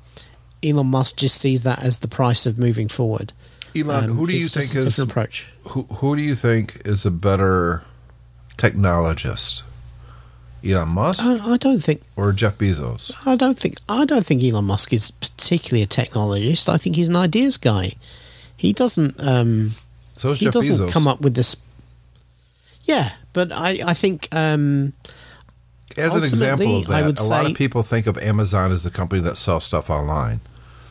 [0.62, 3.32] Elon Musk just sees that as the price of moving forward.
[3.74, 5.46] Elon, Um, who do you think is different approach?
[5.68, 7.82] who, who do you think is a better
[8.57, 9.62] technologist?
[10.64, 13.12] Elon Musk I, I don't think or Jeff Bezos?
[13.26, 16.68] I don't think I don't think Elon Musk is particularly a technologist.
[16.68, 17.92] I think he's an ideas guy.
[18.57, 19.72] He doesn't um,
[20.14, 20.90] So he Jeff doesn't Bezos.
[20.92, 21.57] come up with this.
[22.84, 24.92] Yeah, but I I think um,
[25.96, 28.84] As an example of that, I would a lot of people think of Amazon as
[28.84, 30.40] the company that sells stuff online.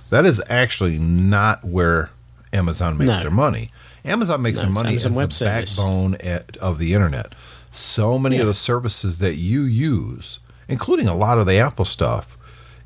[0.09, 2.11] That is actually not where
[2.53, 3.19] Amazon makes No.
[3.21, 3.71] their money.
[4.03, 5.75] Amazon makes No, their money as Amazon the Service.
[5.77, 7.33] backbone at, of the internet.
[7.71, 12.37] So many of the services that you use, including a lot of the Apple stuff,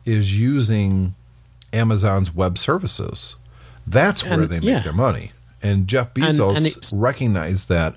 [0.06, 1.14] is using
[1.74, 3.36] Amazon's web services.
[3.90, 4.80] That's where And- they make yeah.
[4.80, 5.32] their money.
[5.62, 7.96] And Jeff Bezos and it's- recognized that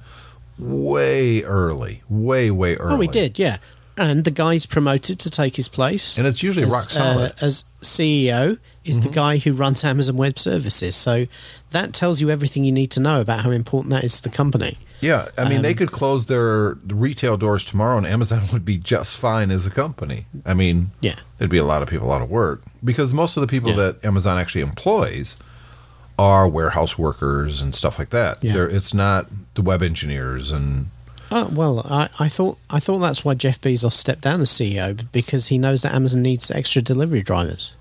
[0.58, 2.94] way early, way, way early.
[2.94, 3.58] oh he did yeah,
[3.96, 6.18] and the guy's promoted to take his place.
[6.18, 7.32] And it's usually as, rock solid.
[7.32, 9.06] uh, as CEO is Mm-hmm.
[9.08, 10.96] the guy who runs Amazon Web Services.
[10.96, 11.26] So
[11.70, 14.34] that tells you everything you need to know about how important that is to the
[14.36, 14.76] company.
[15.00, 18.76] Yeah, I mean, they Um, could close their retail doors tomorrow, and Amazon would be
[18.78, 20.26] just fine as a company.
[20.46, 21.16] I mean, Yeah.
[21.38, 23.76] there'd be a lot of people out of work because most of the people Yeah.
[23.76, 25.36] that Amazon actually employs
[26.18, 28.42] are warehouse workers and stuff like that.
[28.42, 28.52] Yeah.
[28.52, 30.86] They're, it's not the web engineers and
[31.34, 35.10] Oh, well, I, I thought I thought that's why Jeff Bezos stepped down as CEO
[35.12, 37.72] because he knows that Amazon needs extra delivery drivers.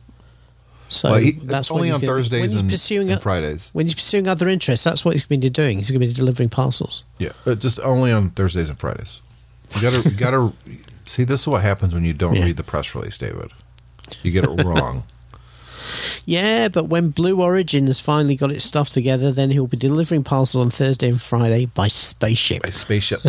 [0.88, 3.22] So well, he- that's only on he's gonna be- Thursdays when he's and, pursuing and
[3.22, 3.70] Fridays.
[3.74, 4.86] when he's pursuing other interests.
[4.86, 5.78] That's what he's going to be doing.
[5.80, 7.04] He's going to be delivering parcels.
[7.18, 9.20] Yeah, uh, just only on Thursdays and Fridays.
[9.76, 10.54] You gotta, you gotta
[11.06, 11.26] see.
[11.26, 12.46] This is what happens when you don't Yeah.
[12.46, 13.52] read the press release, David.
[14.24, 15.04] You get it wrong.
[16.26, 20.24] Yeah, but when Blue Origin has finally got its stuff together, then he'll be delivering
[20.24, 22.64] parcels on Thursday and Friday by spaceship.
[22.64, 23.22] By spaceship.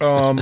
[0.00, 0.40] um,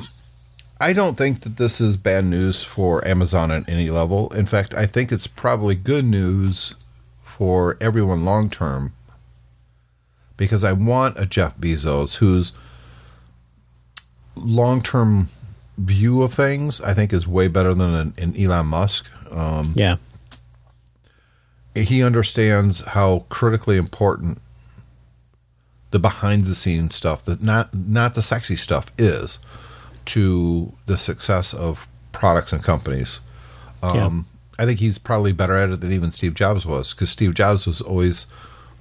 [0.81, 4.33] I don't think that this is bad news for Amazon at any level.
[4.35, 6.75] In fact, I think it's probably good news
[7.23, 8.93] for everyone long term
[10.37, 12.53] because I want a Jeff Bezos whose
[14.37, 15.29] long term
[15.79, 19.11] view of things I think is way better than an, an Elon Musk.
[19.31, 19.97] Um, Yeah.
[21.75, 24.41] He understands how critically important
[25.91, 29.39] the behind the scenes stuff that not not the sexy stuff is
[30.07, 33.21] to the success of products and companies.
[33.83, 34.27] Um,
[34.59, 37.67] I think he's probably better at it than even Steve Jobs was because Steve Jobs
[37.67, 38.27] was always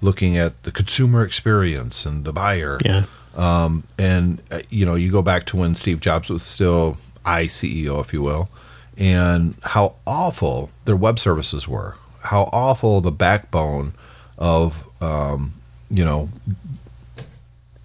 [0.01, 2.77] looking at the consumer experience and the buyer.
[2.83, 3.05] Yeah.
[3.35, 7.45] Um, and uh, you know, you go back to when Steve Jobs was still I
[7.45, 8.49] CEO, if you will,
[8.97, 13.93] and how awful their web services were, how awful the backbone
[14.37, 15.53] of um,
[15.89, 16.29] you know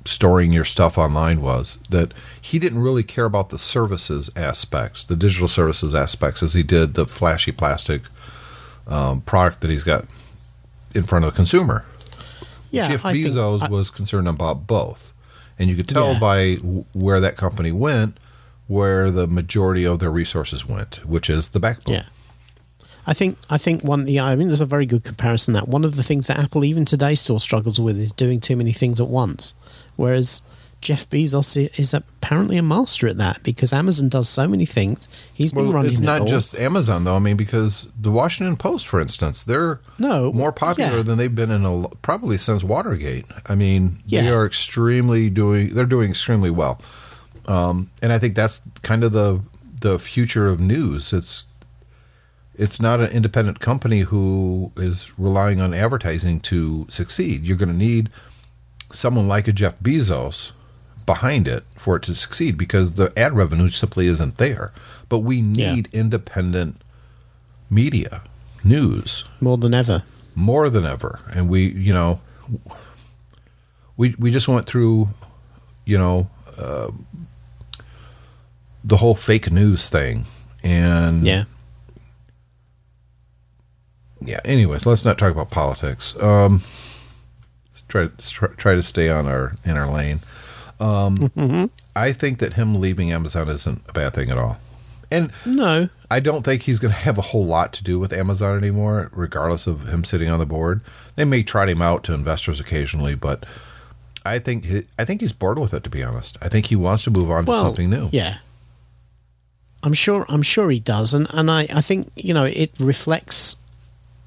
[0.04, 1.78] storing your stuff online was.
[1.90, 6.62] That he didn't really care about the services aspects, the digital services aspects, as he
[6.62, 8.02] did the flashy plastic
[8.86, 10.06] um, product that he's got
[10.94, 11.84] in front of the consumer.
[12.70, 12.88] Yeah.
[12.88, 15.12] Jeff I Bezos I- was concerned about both,
[15.58, 16.18] and you could tell Yeah.
[16.20, 18.16] by w- where that company went,
[18.66, 21.94] where the majority of their resources went, which is the backbone.
[21.96, 22.02] Yeah.
[23.08, 25.82] I think I think one yeah, I mean there's a very good comparison that one
[25.82, 29.00] of the things that Apple even today still struggles with is doing too many things
[29.00, 29.54] at once.
[29.96, 30.42] Whereas
[30.82, 35.08] Jeff Bezos is apparently a master at that because Amazon does so many things.
[35.32, 36.26] He's been running it's it not all.
[36.28, 37.16] just Amazon though.
[37.16, 41.02] I mean, because the Washington Post, for instance, they're No, more popular yeah.
[41.02, 43.24] than they've been in a probably since Watergate.
[43.46, 45.74] I mean, they are extremely doing.
[45.74, 46.80] They're doing extremely well,
[47.46, 49.40] um, and I think that's kind of the
[49.80, 51.12] the future of news.
[51.12, 51.47] It's
[52.58, 57.44] it's not an independent company who is relying on advertising to succeed.
[57.44, 58.10] You're going to need
[58.90, 60.52] someone like a Jeff Bezos
[61.06, 64.72] behind it for it to succeed because the ad revenue simply isn't there.
[65.08, 65.74] But we Yeah.
[65.74, 66.82] need independent
[67.70, 68.22] media,
[68.64, 70.02] news more than ever.
[70.34, 71.20] more than ever.
[71.34, 72.20] And we, you know,
[73.96, 75.08] we we just went through,
[75.84, 76.28] you know,
[76.58, 76.90] uh,
[78.84, 80.26] the whole fake news thing,
[80.62, 81.44] and Yeah.
[84.20, 84.40] Yeah.
[84.44, 86.20] Anyways, let's not talk about politics.
[86.22, 86.62] Um,
[87.70, 90.20] let's try let's try, to stay on our in our lane.
[90.80, 94.58] Um, I think that him leaving Amazon isn't a bad thing at all,
[95.10, 95.88] and No.
[96.10, 99.10] I don't think he's going to have a whole lot to do with Amazon anymore,
[99.12, 100.80] regardless of him sitting on the board.
[101.16, 103.44] They may trot him out to investors occasionally, but
[104.24, 105.84] I think he, I think he's bored with it.
[105.84, 108.08] To be honest, I think he wants to move on to something new.
[108.12, 108.38] Yeah.
[109.82, 113.56] I'm sure I'm sure he does and, and I, I think, you know, it reflects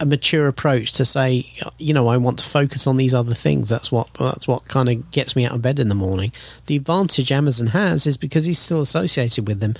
[0.01, 1.45] a mature approach to say,
[1.77, 3.69] you know, I want to focus on these other things.
[3.69, 6.31] That's what that's what kind of gets me out of bed in the morning.
[6.65, 9.75] The advantage Amazon has is because he's still associated with them.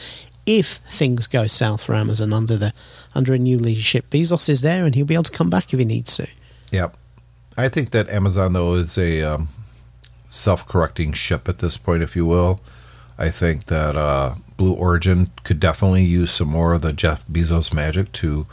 [0.46, 2.74] If things go south for Amazon under the
[3.16, 5.80] under a new leadership, Bezos is there and he'll be able to come back if
[5.80, 6.28] he needs to.
[6.72, 6.96] Yep.
[7.58, 9.50] I think that Amazon though is a um,
[10.30, 12.62] self-correcting ship at this point, if you will.
[13.18, 17.74] I think that uh, Blue Origin could definitely use some more of the Jeff Bezos
[17.74, 18.48] magic to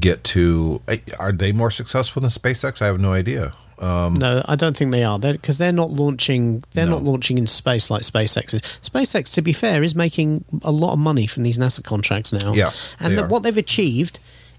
[0.00, 0.80] get to.
[1.18, 2.82] Are they more successful than SpaceX?
[2.82, 3.52] I have no idea.
[3.78, 5.18] Um, No, I don't think they are.
[5.18, 6.64] Because they're, not launching.
[6.72, 6.92] They're No.
[6.92, 8.60] not launching in space like SpaceX is.
[8.82, 12.52] SpaceX, to be fair, is making a lot of money from these NASA contracts now.
[12.54, 14.18] Yeah, and they the, what they've achieved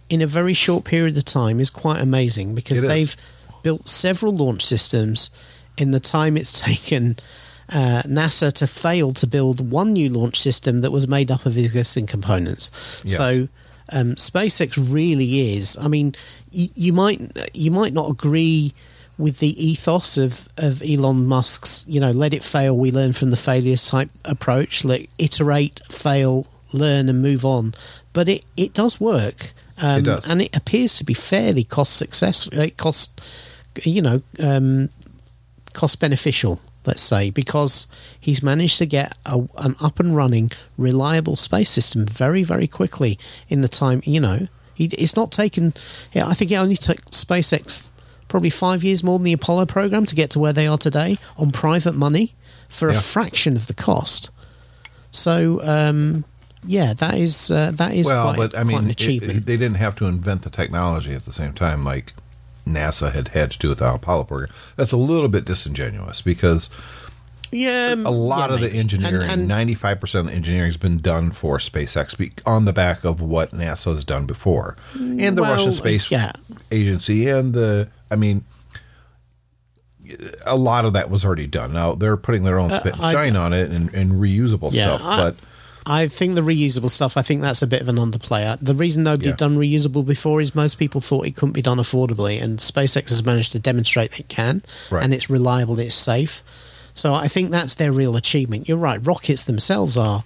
[0.09, 2.93] in a very short period of time is quite amazing because It is.
[2.93, 3.15] they've
[3.61, 5.29] built several launch systems
[5.77, 7.17] in the time it's taken.
[7.71, 11.55] Uh, NASA to fail to build one new launch system that was made up of
[11.55, 12.71] existing components.
[13.05, 13.15] Yes.
[13.17, 13.47] So
[13.91, 15.77] um, SpaceX really is.
[15.77, 16.13] I mean,
[16.53, 17.21] y- you might
[17.53, 18.73] you might not agree
[19.17, 23.31] with the ethos of, of Elon Musk's, you know, let it fail, we learn from
[23.31, 27.73] the failures type approach, like iterate, fail, learn, and move on.
[28.13, 29.51] But it, it does work.
[29.81, 30.25] Um, It does.
[30.29, 33.19] And it appears to be fairly cost successful, it cost,
[33.83, 34.87] you know, um,
[35.73, 37.87] cost beneficial, let's say, because
[38.19, 43.17] he's managed to get a, an up and running, reliable space system very, very quickly
[43.47, 44.47] in the time, you know.
[44.73, 45.73] He, it's not taken,
[46.15, 47.83] I think it only took SpaceX
[48.29, 51.17] probably five years more than the Apollo program to get to where they are today
[51.37, 52.33] on private money
[52.69, 52.97] for Yeah.
[52.97, 54.29] a fraction of the cost.
[55.11, 56.23] So, um,
[56.65, 59.37] yeah, that is uh, that is well, quite, but I quite mean, an it- achievement.
[59.39, 62.13] it- they didn't have to invent the technology at the same time, like
[62.75, 64.51] NASA had had to do with the Apollo program.
[64.75, 66.69] That's a little bit disingenuous because
[67.51, 70.99] Yeah, a lot yeah, of the engineering, and- ninety-five percent of the engineering has been
[70.99, 72.15] done for SpaceX
[72.45, 76.31] on the back of what NASA has done before, and the Well, Russian Space yeah.
[76.71, 77.89] Agency, and the.
[78.11, 78.45] I mean,
[80.45, 81.73] a lot of that was already done.
[81.73, 84.71] Now they're putting their own spit and Uh, I- shine on it and, and reusable
[84.71, 85.35] Yeah, stuff, I- but.
[85.91, 87.17] I think the reusable stuff.
[87.17, 88.45] I think that's a bit of an underplay.
[88.45, 89.35] Uh, The reason nobody Yeah.
[89.35, 93.23] done reusable before is most people thought it couldn't be done affordably, and SpaceX has
[93.25, 94.61] managed to demonstrate that it can,
[94.91, 95.03] Right.
[95.03, 96.43] and it's reliable, it's safe.
[96.93, 98.67] So I think that's their real achievement.
[98.69, 99.03] You're right.
[99.05, 100.23] Rockets themselves are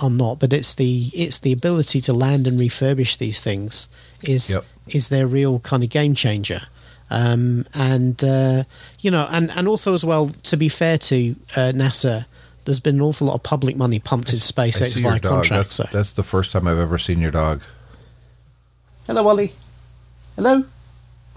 [0.00, 3.88] are not, but it's the it's the ability to land and refurbish these things
[4.22, 4.64] is Yep.
[4.90, 6.62] is their real kind of game changer.
[7.10, 8.64] Um, and uh,
[9.00, 12.26] you know, and and also as well, to be fair to uh, NASA,
[12.68, 15.48] there's been an awful lot of public money pumped into SpaceX via contracts.
[15.48, 15.84] That's, So.
[15.90, 17.62] that's the first time I've ever seen your dog.
[19.06, 19.54] Hello, Ollie.
[20.36, 20.64] Hello.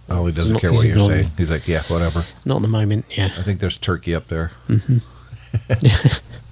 [0.10, 1.32] Ollie doesn't not- care what you're saying.
[1.38, 2.24] He's like, yeah, whatever.
[2.44, 3.06] Not at the moment.
[3.18, 3.30] Yeah.
[3.38, 4.52] I think there's turkey up there.
[4.68, 4.98] Mm-hmm.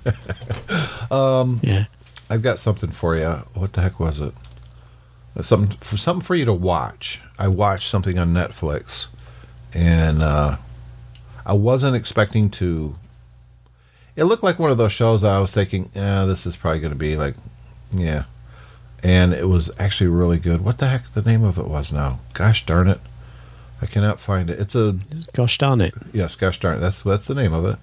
[1.11, 1.85] Um, yeah.
[2.29, 3.27] I've got something for you.
[3.53, 4.33] What the heck was it?
[5.35, 7.21] Uh, something for something for you to watch.
[7.37, 9.07] I watched something on Netflix,
[9.73, 10.57] and uh,
[11.45, 12.95] I wasn't expecting to.
[14.19, 15.23] It looked like one of those shows.
[15.23, 17.35] I was thinking, yeah, this is probably going to be like,
[17.91, 18.23] yeah,
[19.01, 20.61] and it was actually really good.
[20.61, 22.19] What the heck the name of it was now?
[22.33, 22.99] Gosh darn it,
[23.81, 24.59] I cannot find it.
[24.59, 24.97] It's a
[25.33, 25.93] Gosh darn it.
[26.13, 26.79] Yes, gosh darn it.
[26.81, 27.77] That's that's the name of it.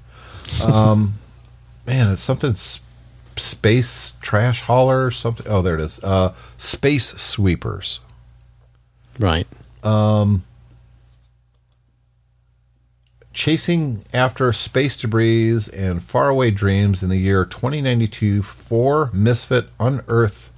[0.63, 1.15] Um,
[1.87, 5.47] man, it's something space trash hauler or something.
[5.49, 6.03] Oh, there it is.
[6.03, 8.01] Uh, space sweepers.
[9.19, 9.47] Right.
[13.37, 20.51] Chasing after space debris and faraway dreams in the year 2092, four misfit unearth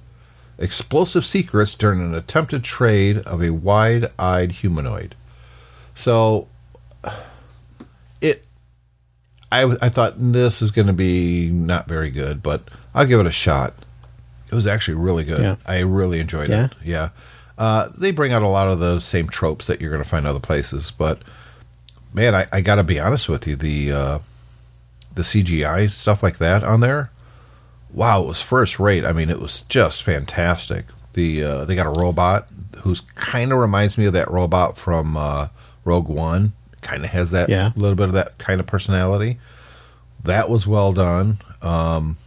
[0.57, 5.13] explosive secrets during an attempted trade of a wide-eyed humanoid.
[5.93, 6.47] So,
[8.21, 8.45] it,
[9.51, 12.63] I, I thought this is going to be not very good, but
[12.95, 13.73] I'll give it a shot.
[14.49, 15.41] It was actually really good.
[15.41, 15.55] Yeah.
[15.65, 16.67] I really enjoyed Yeah?
[16.67, 16.71] it.
[16.81, 17.09] Yeah.
[17.57, 20.25] Uh, they bring out a lot of the same tropes that you're going to find
[20.25, 21.21] other places, but
[22.13, 23.55] man, I, I got to be honest with you.
[23.55, 24.19] The uh,
[25.13, 27.11] the CGI stuff like that on there,
[27.93, 29.05] wow, it was first rate.
[29.05, 30.85] I mean, it was just fantastic.
[31.13, 32.47] The uh, they got a robot
[32.81, 35.47] who's kind of reminds me of that robot from uh,
[35.83, 36.53] Rogue One.
[36.81, 37.71] Kind of has that Yeah.
[37.75, 39.37] little bit of that kind of personality.
[40.23, 41.39] That was well done.
[41.61, 42.17] Um,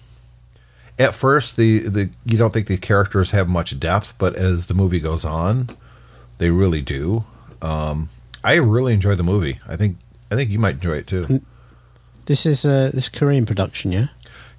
[0.99, 4.75] at first, the, the you don't think the characters have much depth, but as the
[4.75, 5.69] movie goes on,
[6.39, 7.25] they really do.
[7.63, 8.11] Um,
[8.45, 9.61] I really enjoyed the movie.
[9.69, 9.97] I think
[10.31, 11.41] I think you might enjoy it too.
[12.27, 14.07] This is uh, this Korean production, yeah.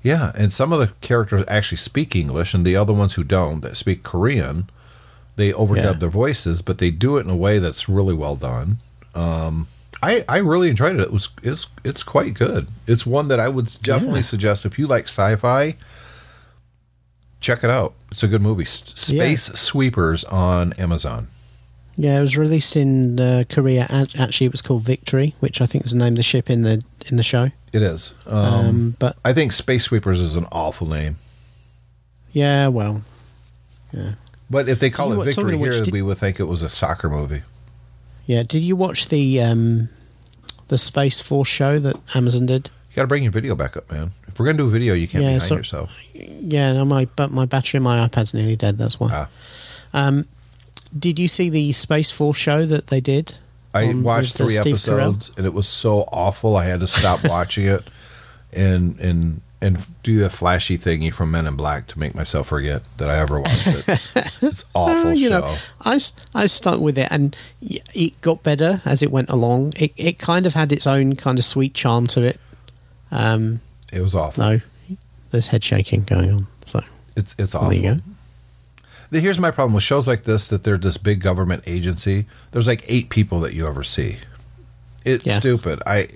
[0.01, 3.61] Yeah, and some of the characters actually speak English, and the other ones who don't,
[3.61, 4.69] that speak Korean,
[5.37, 5.91] they overdub Yeah.
[5.93, 8.77] their voices, but they do it in a way that's really well done.
[9.15, 9.67] Um,
[10.01, 11.01] I I really enjoyed it.
[11.01, 12.67] It was it's it's quite good.
[12.87, 14.25] It's one that I would definitely Yeah.
[14.33, 15.75] suggest if you like sci-fi.
[17.39, 17.93] Check it out.
[18.11, 18.63] It's a good movie.
[18.63, 21.27] S- Space Sweepers on Amazon.
[21.95, 23.85] Yeah, it was released in uh, Korea.
[23.89, 26.63] Actually, it was called Victory, which I think is the name of the ship in
[26.63, 27.51] the in the show.
[27.71, 28.13] It is.
[28.25, 31.17] Um, Um, but I think Space Sweepers is an awful name.
[32.31, 33.01] yeah, well,
[33.91, 34.13] yeah.
[34.49, 36.61] But if they call You it Victory which, here, did- we would think it was
[36.63, 37.43] a soccer movie.
[38.25, 38.43] yeah.
[38.43, 39.89] Did you watch the um,
[40.69, 42.69] the Space Force show that Amazon did?
[42.89, 44.11] You got to bring your video back up, man.
[44.27, 45.91] If we're gonna do a video, you can't Yeah, be behind so- yourself.
[46.15, 48.77] Yeah, no, my but my battery in my iPad's nearly dead.
[48.79, 49.09] That's why.
[49.11, 49.27] Ah.
[49.95, 50.25] Um,
[50.97, 53.37] did you see the Space Force show that they did?
[53.73, 54.99] I on- watched three Steve Carell?
[55.09, 56.55] episodes, and it was so awful.
[56.55, 57.83] I had to stop watching it,
[58.53, 62.81] and and and do the flashy thingy from Men in Black to make myself forget
[62.97, 63.85] that I ever watched it.
[64.41, 65.39] it's awful Uh, you show.
[65.39, 65.55] know,
[66.35, 69.73] I stuck with it, and it got better as it went along.
[69.77, 72.39] It it kind of had its own kind of sweet charm to it.
[73.09, 74.43] Um, it was awful.
[74.43, 74.61] no,
[75.31, 76.47] there's head shaking going on.
[76.65, 76.81] So
[77.15, 77.69] It's it's awful.
[77.69, 78.01] there you go.
[79.13, 82.25] The- Here's my problem with shows like this: that they're this big government agency.
[82.51, 84.17] There's like eight people that you ever see.
[85.05, 85.35] It's Yeah.
[85.39, 85.81] stupid.
[85.85, 86.09] I.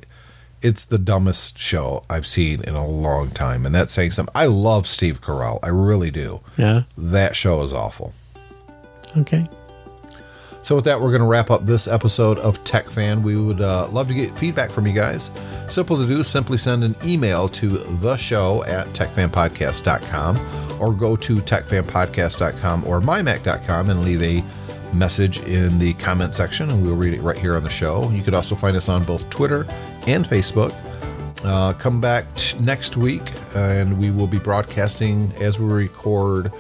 [0.64, 4.32] It's the dumbest show I've seen in a long time, and that's saying something.
[4.36, 5.60] I love Steve Carell.
[5.62, 6.40] I really do.
[6.58, 6.84] Yeah.
[6.98, 8.14] That show is awful.
[9.16, 9.48] Okay.
[10.64, 13.22] So with that, we're going to wrap up this episode of Tech Fan.
[13.22, 15.30] We would uh, love to get feedback from you guys.
[15.68, 21.36] Simple to do, simply send an email to the show at techfanpodcast.com or go to
[21.38, 24.44] techfanpodcast.com or mymac.com and leave a
[24.96, 28.10] message in the comment section and we'll read it right here on the show.
[28.12, 29.66] You could also find us on both Twitter
[30.08, 30.74] and Facebook.
[31.44, 33.22] Uh, come back t- next week
[33.56, 36.52] and we will be broadcasting as we record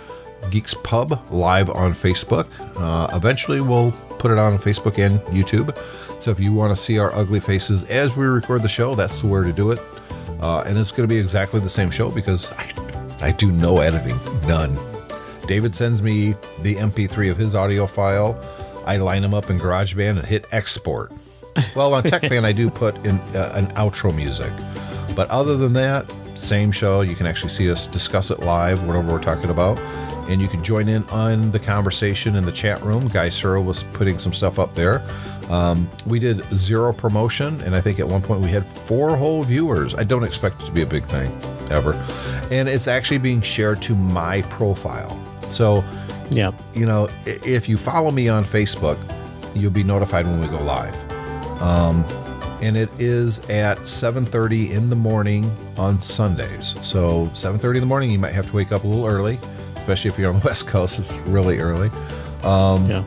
[0.51, 2.47] Geeks Pub live on Facebook.
[2.79, 5.75] Uh, eventually, we'll put it on Facebook and YouTube.
[6.21, 9.23] So if you want to see our ugly faces as we record the show, that's
[9.23, 9.79] where to do it.
[10.41, 12.71] uh, and it's going to be exactly the same show because I,
[13.21, 14.77] I do no editing, none.
[15.47, 18.39] David sends me the MP3 of his audio file.
[18.85, 21.11] I line them up in GarageBand and hit export.
[21.75, 24.51] Well, on TechFan, I do put in uh, an outro music,
[25.15, 27.01] but other than that, same show.
[27.01, 29.79] You can actually see us discuss it live, whatever we're talking about
[30.29, 33.07] and you can join in on the conversation in the chat room.
[33.07, 35.01] Guy Suro was putting some stuff up there.
[35.49, 39.43] Um, we did zero promotion, and I think at one point we had four whole
[39.43, 39.95] viewers.
[39.95, 41.31] I don't expect it to be a big thing
[41.71, 41.93] ever,
[42.51, 45.17] and it's actually being shared to my profile.
[45.49, 45.83] So,
[46.29, 46.51] Yeah.
[46.73, 48.97] you know, if you follow me on Facebook,
[49.55, 50.95] you'll be notified when we go live.
[51.61, 52.05] Um,
[52.61, 56.75] and it is at 7:30 in the morning on Sundays.
[56.81, 59.39] So 7:30 in the morning, you might have to wake up a little early,
[59.75, 60.99] especially if you're on the West Coast.
[60.99, 61.89] It's really early.
[62.43, 63.03] yeah.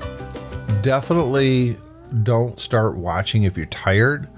[0.83, 1.77] Definitely
[2.23, 4.29] don't start watching if you're tired,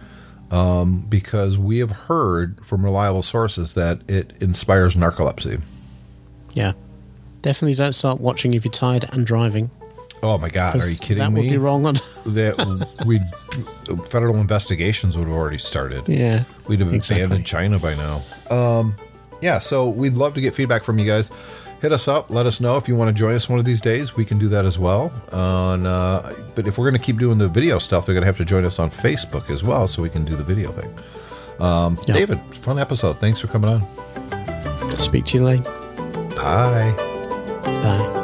[0.52, 5.62] um, because we have heard from reliable sources that it inspires narcolepsy.
[6.54, 6.72] Yeah.
[7.40, 9.70] Definitely don't start watching if you're tired and driving.
[10.22, 11.40] Oh my God, Are you kidding that me?
[11.40, 11.94] would be wrong on.
[12.26, 13.18] that we
[14.08, 16.06] federal investigations would have already started.
[16.06, 16.44] yeah.
[16.68, 17.26] We'd have been Exactly.
[17.26, 18.22] banned in China by now.
[18.48, 18.94] Um,
[19.40, 21.32] yeah, so we'd love to get feedback from you guys.
[21.82, 22.30] Hit us up.
[22.30, 24.14] Let us know if you want to join us one of these days.
[24.16, 25.12] We can do that as well.
[25.32, 28.26] On, uh, but if we're going to keep doing the video stuff, they're going to
[28.26, 30.94] have to join us on Facebook as well, so we can do the video thing.
[31.60, 32.14] Um, Yeah.
[32.14, 33.18] David, fun episode.
[33.18, 34.90] Thanks for coming on.
[34.96, 35.62] Speak to you later.
[36.36, 36.94] Bye.
[37.64, 38.21] Bye.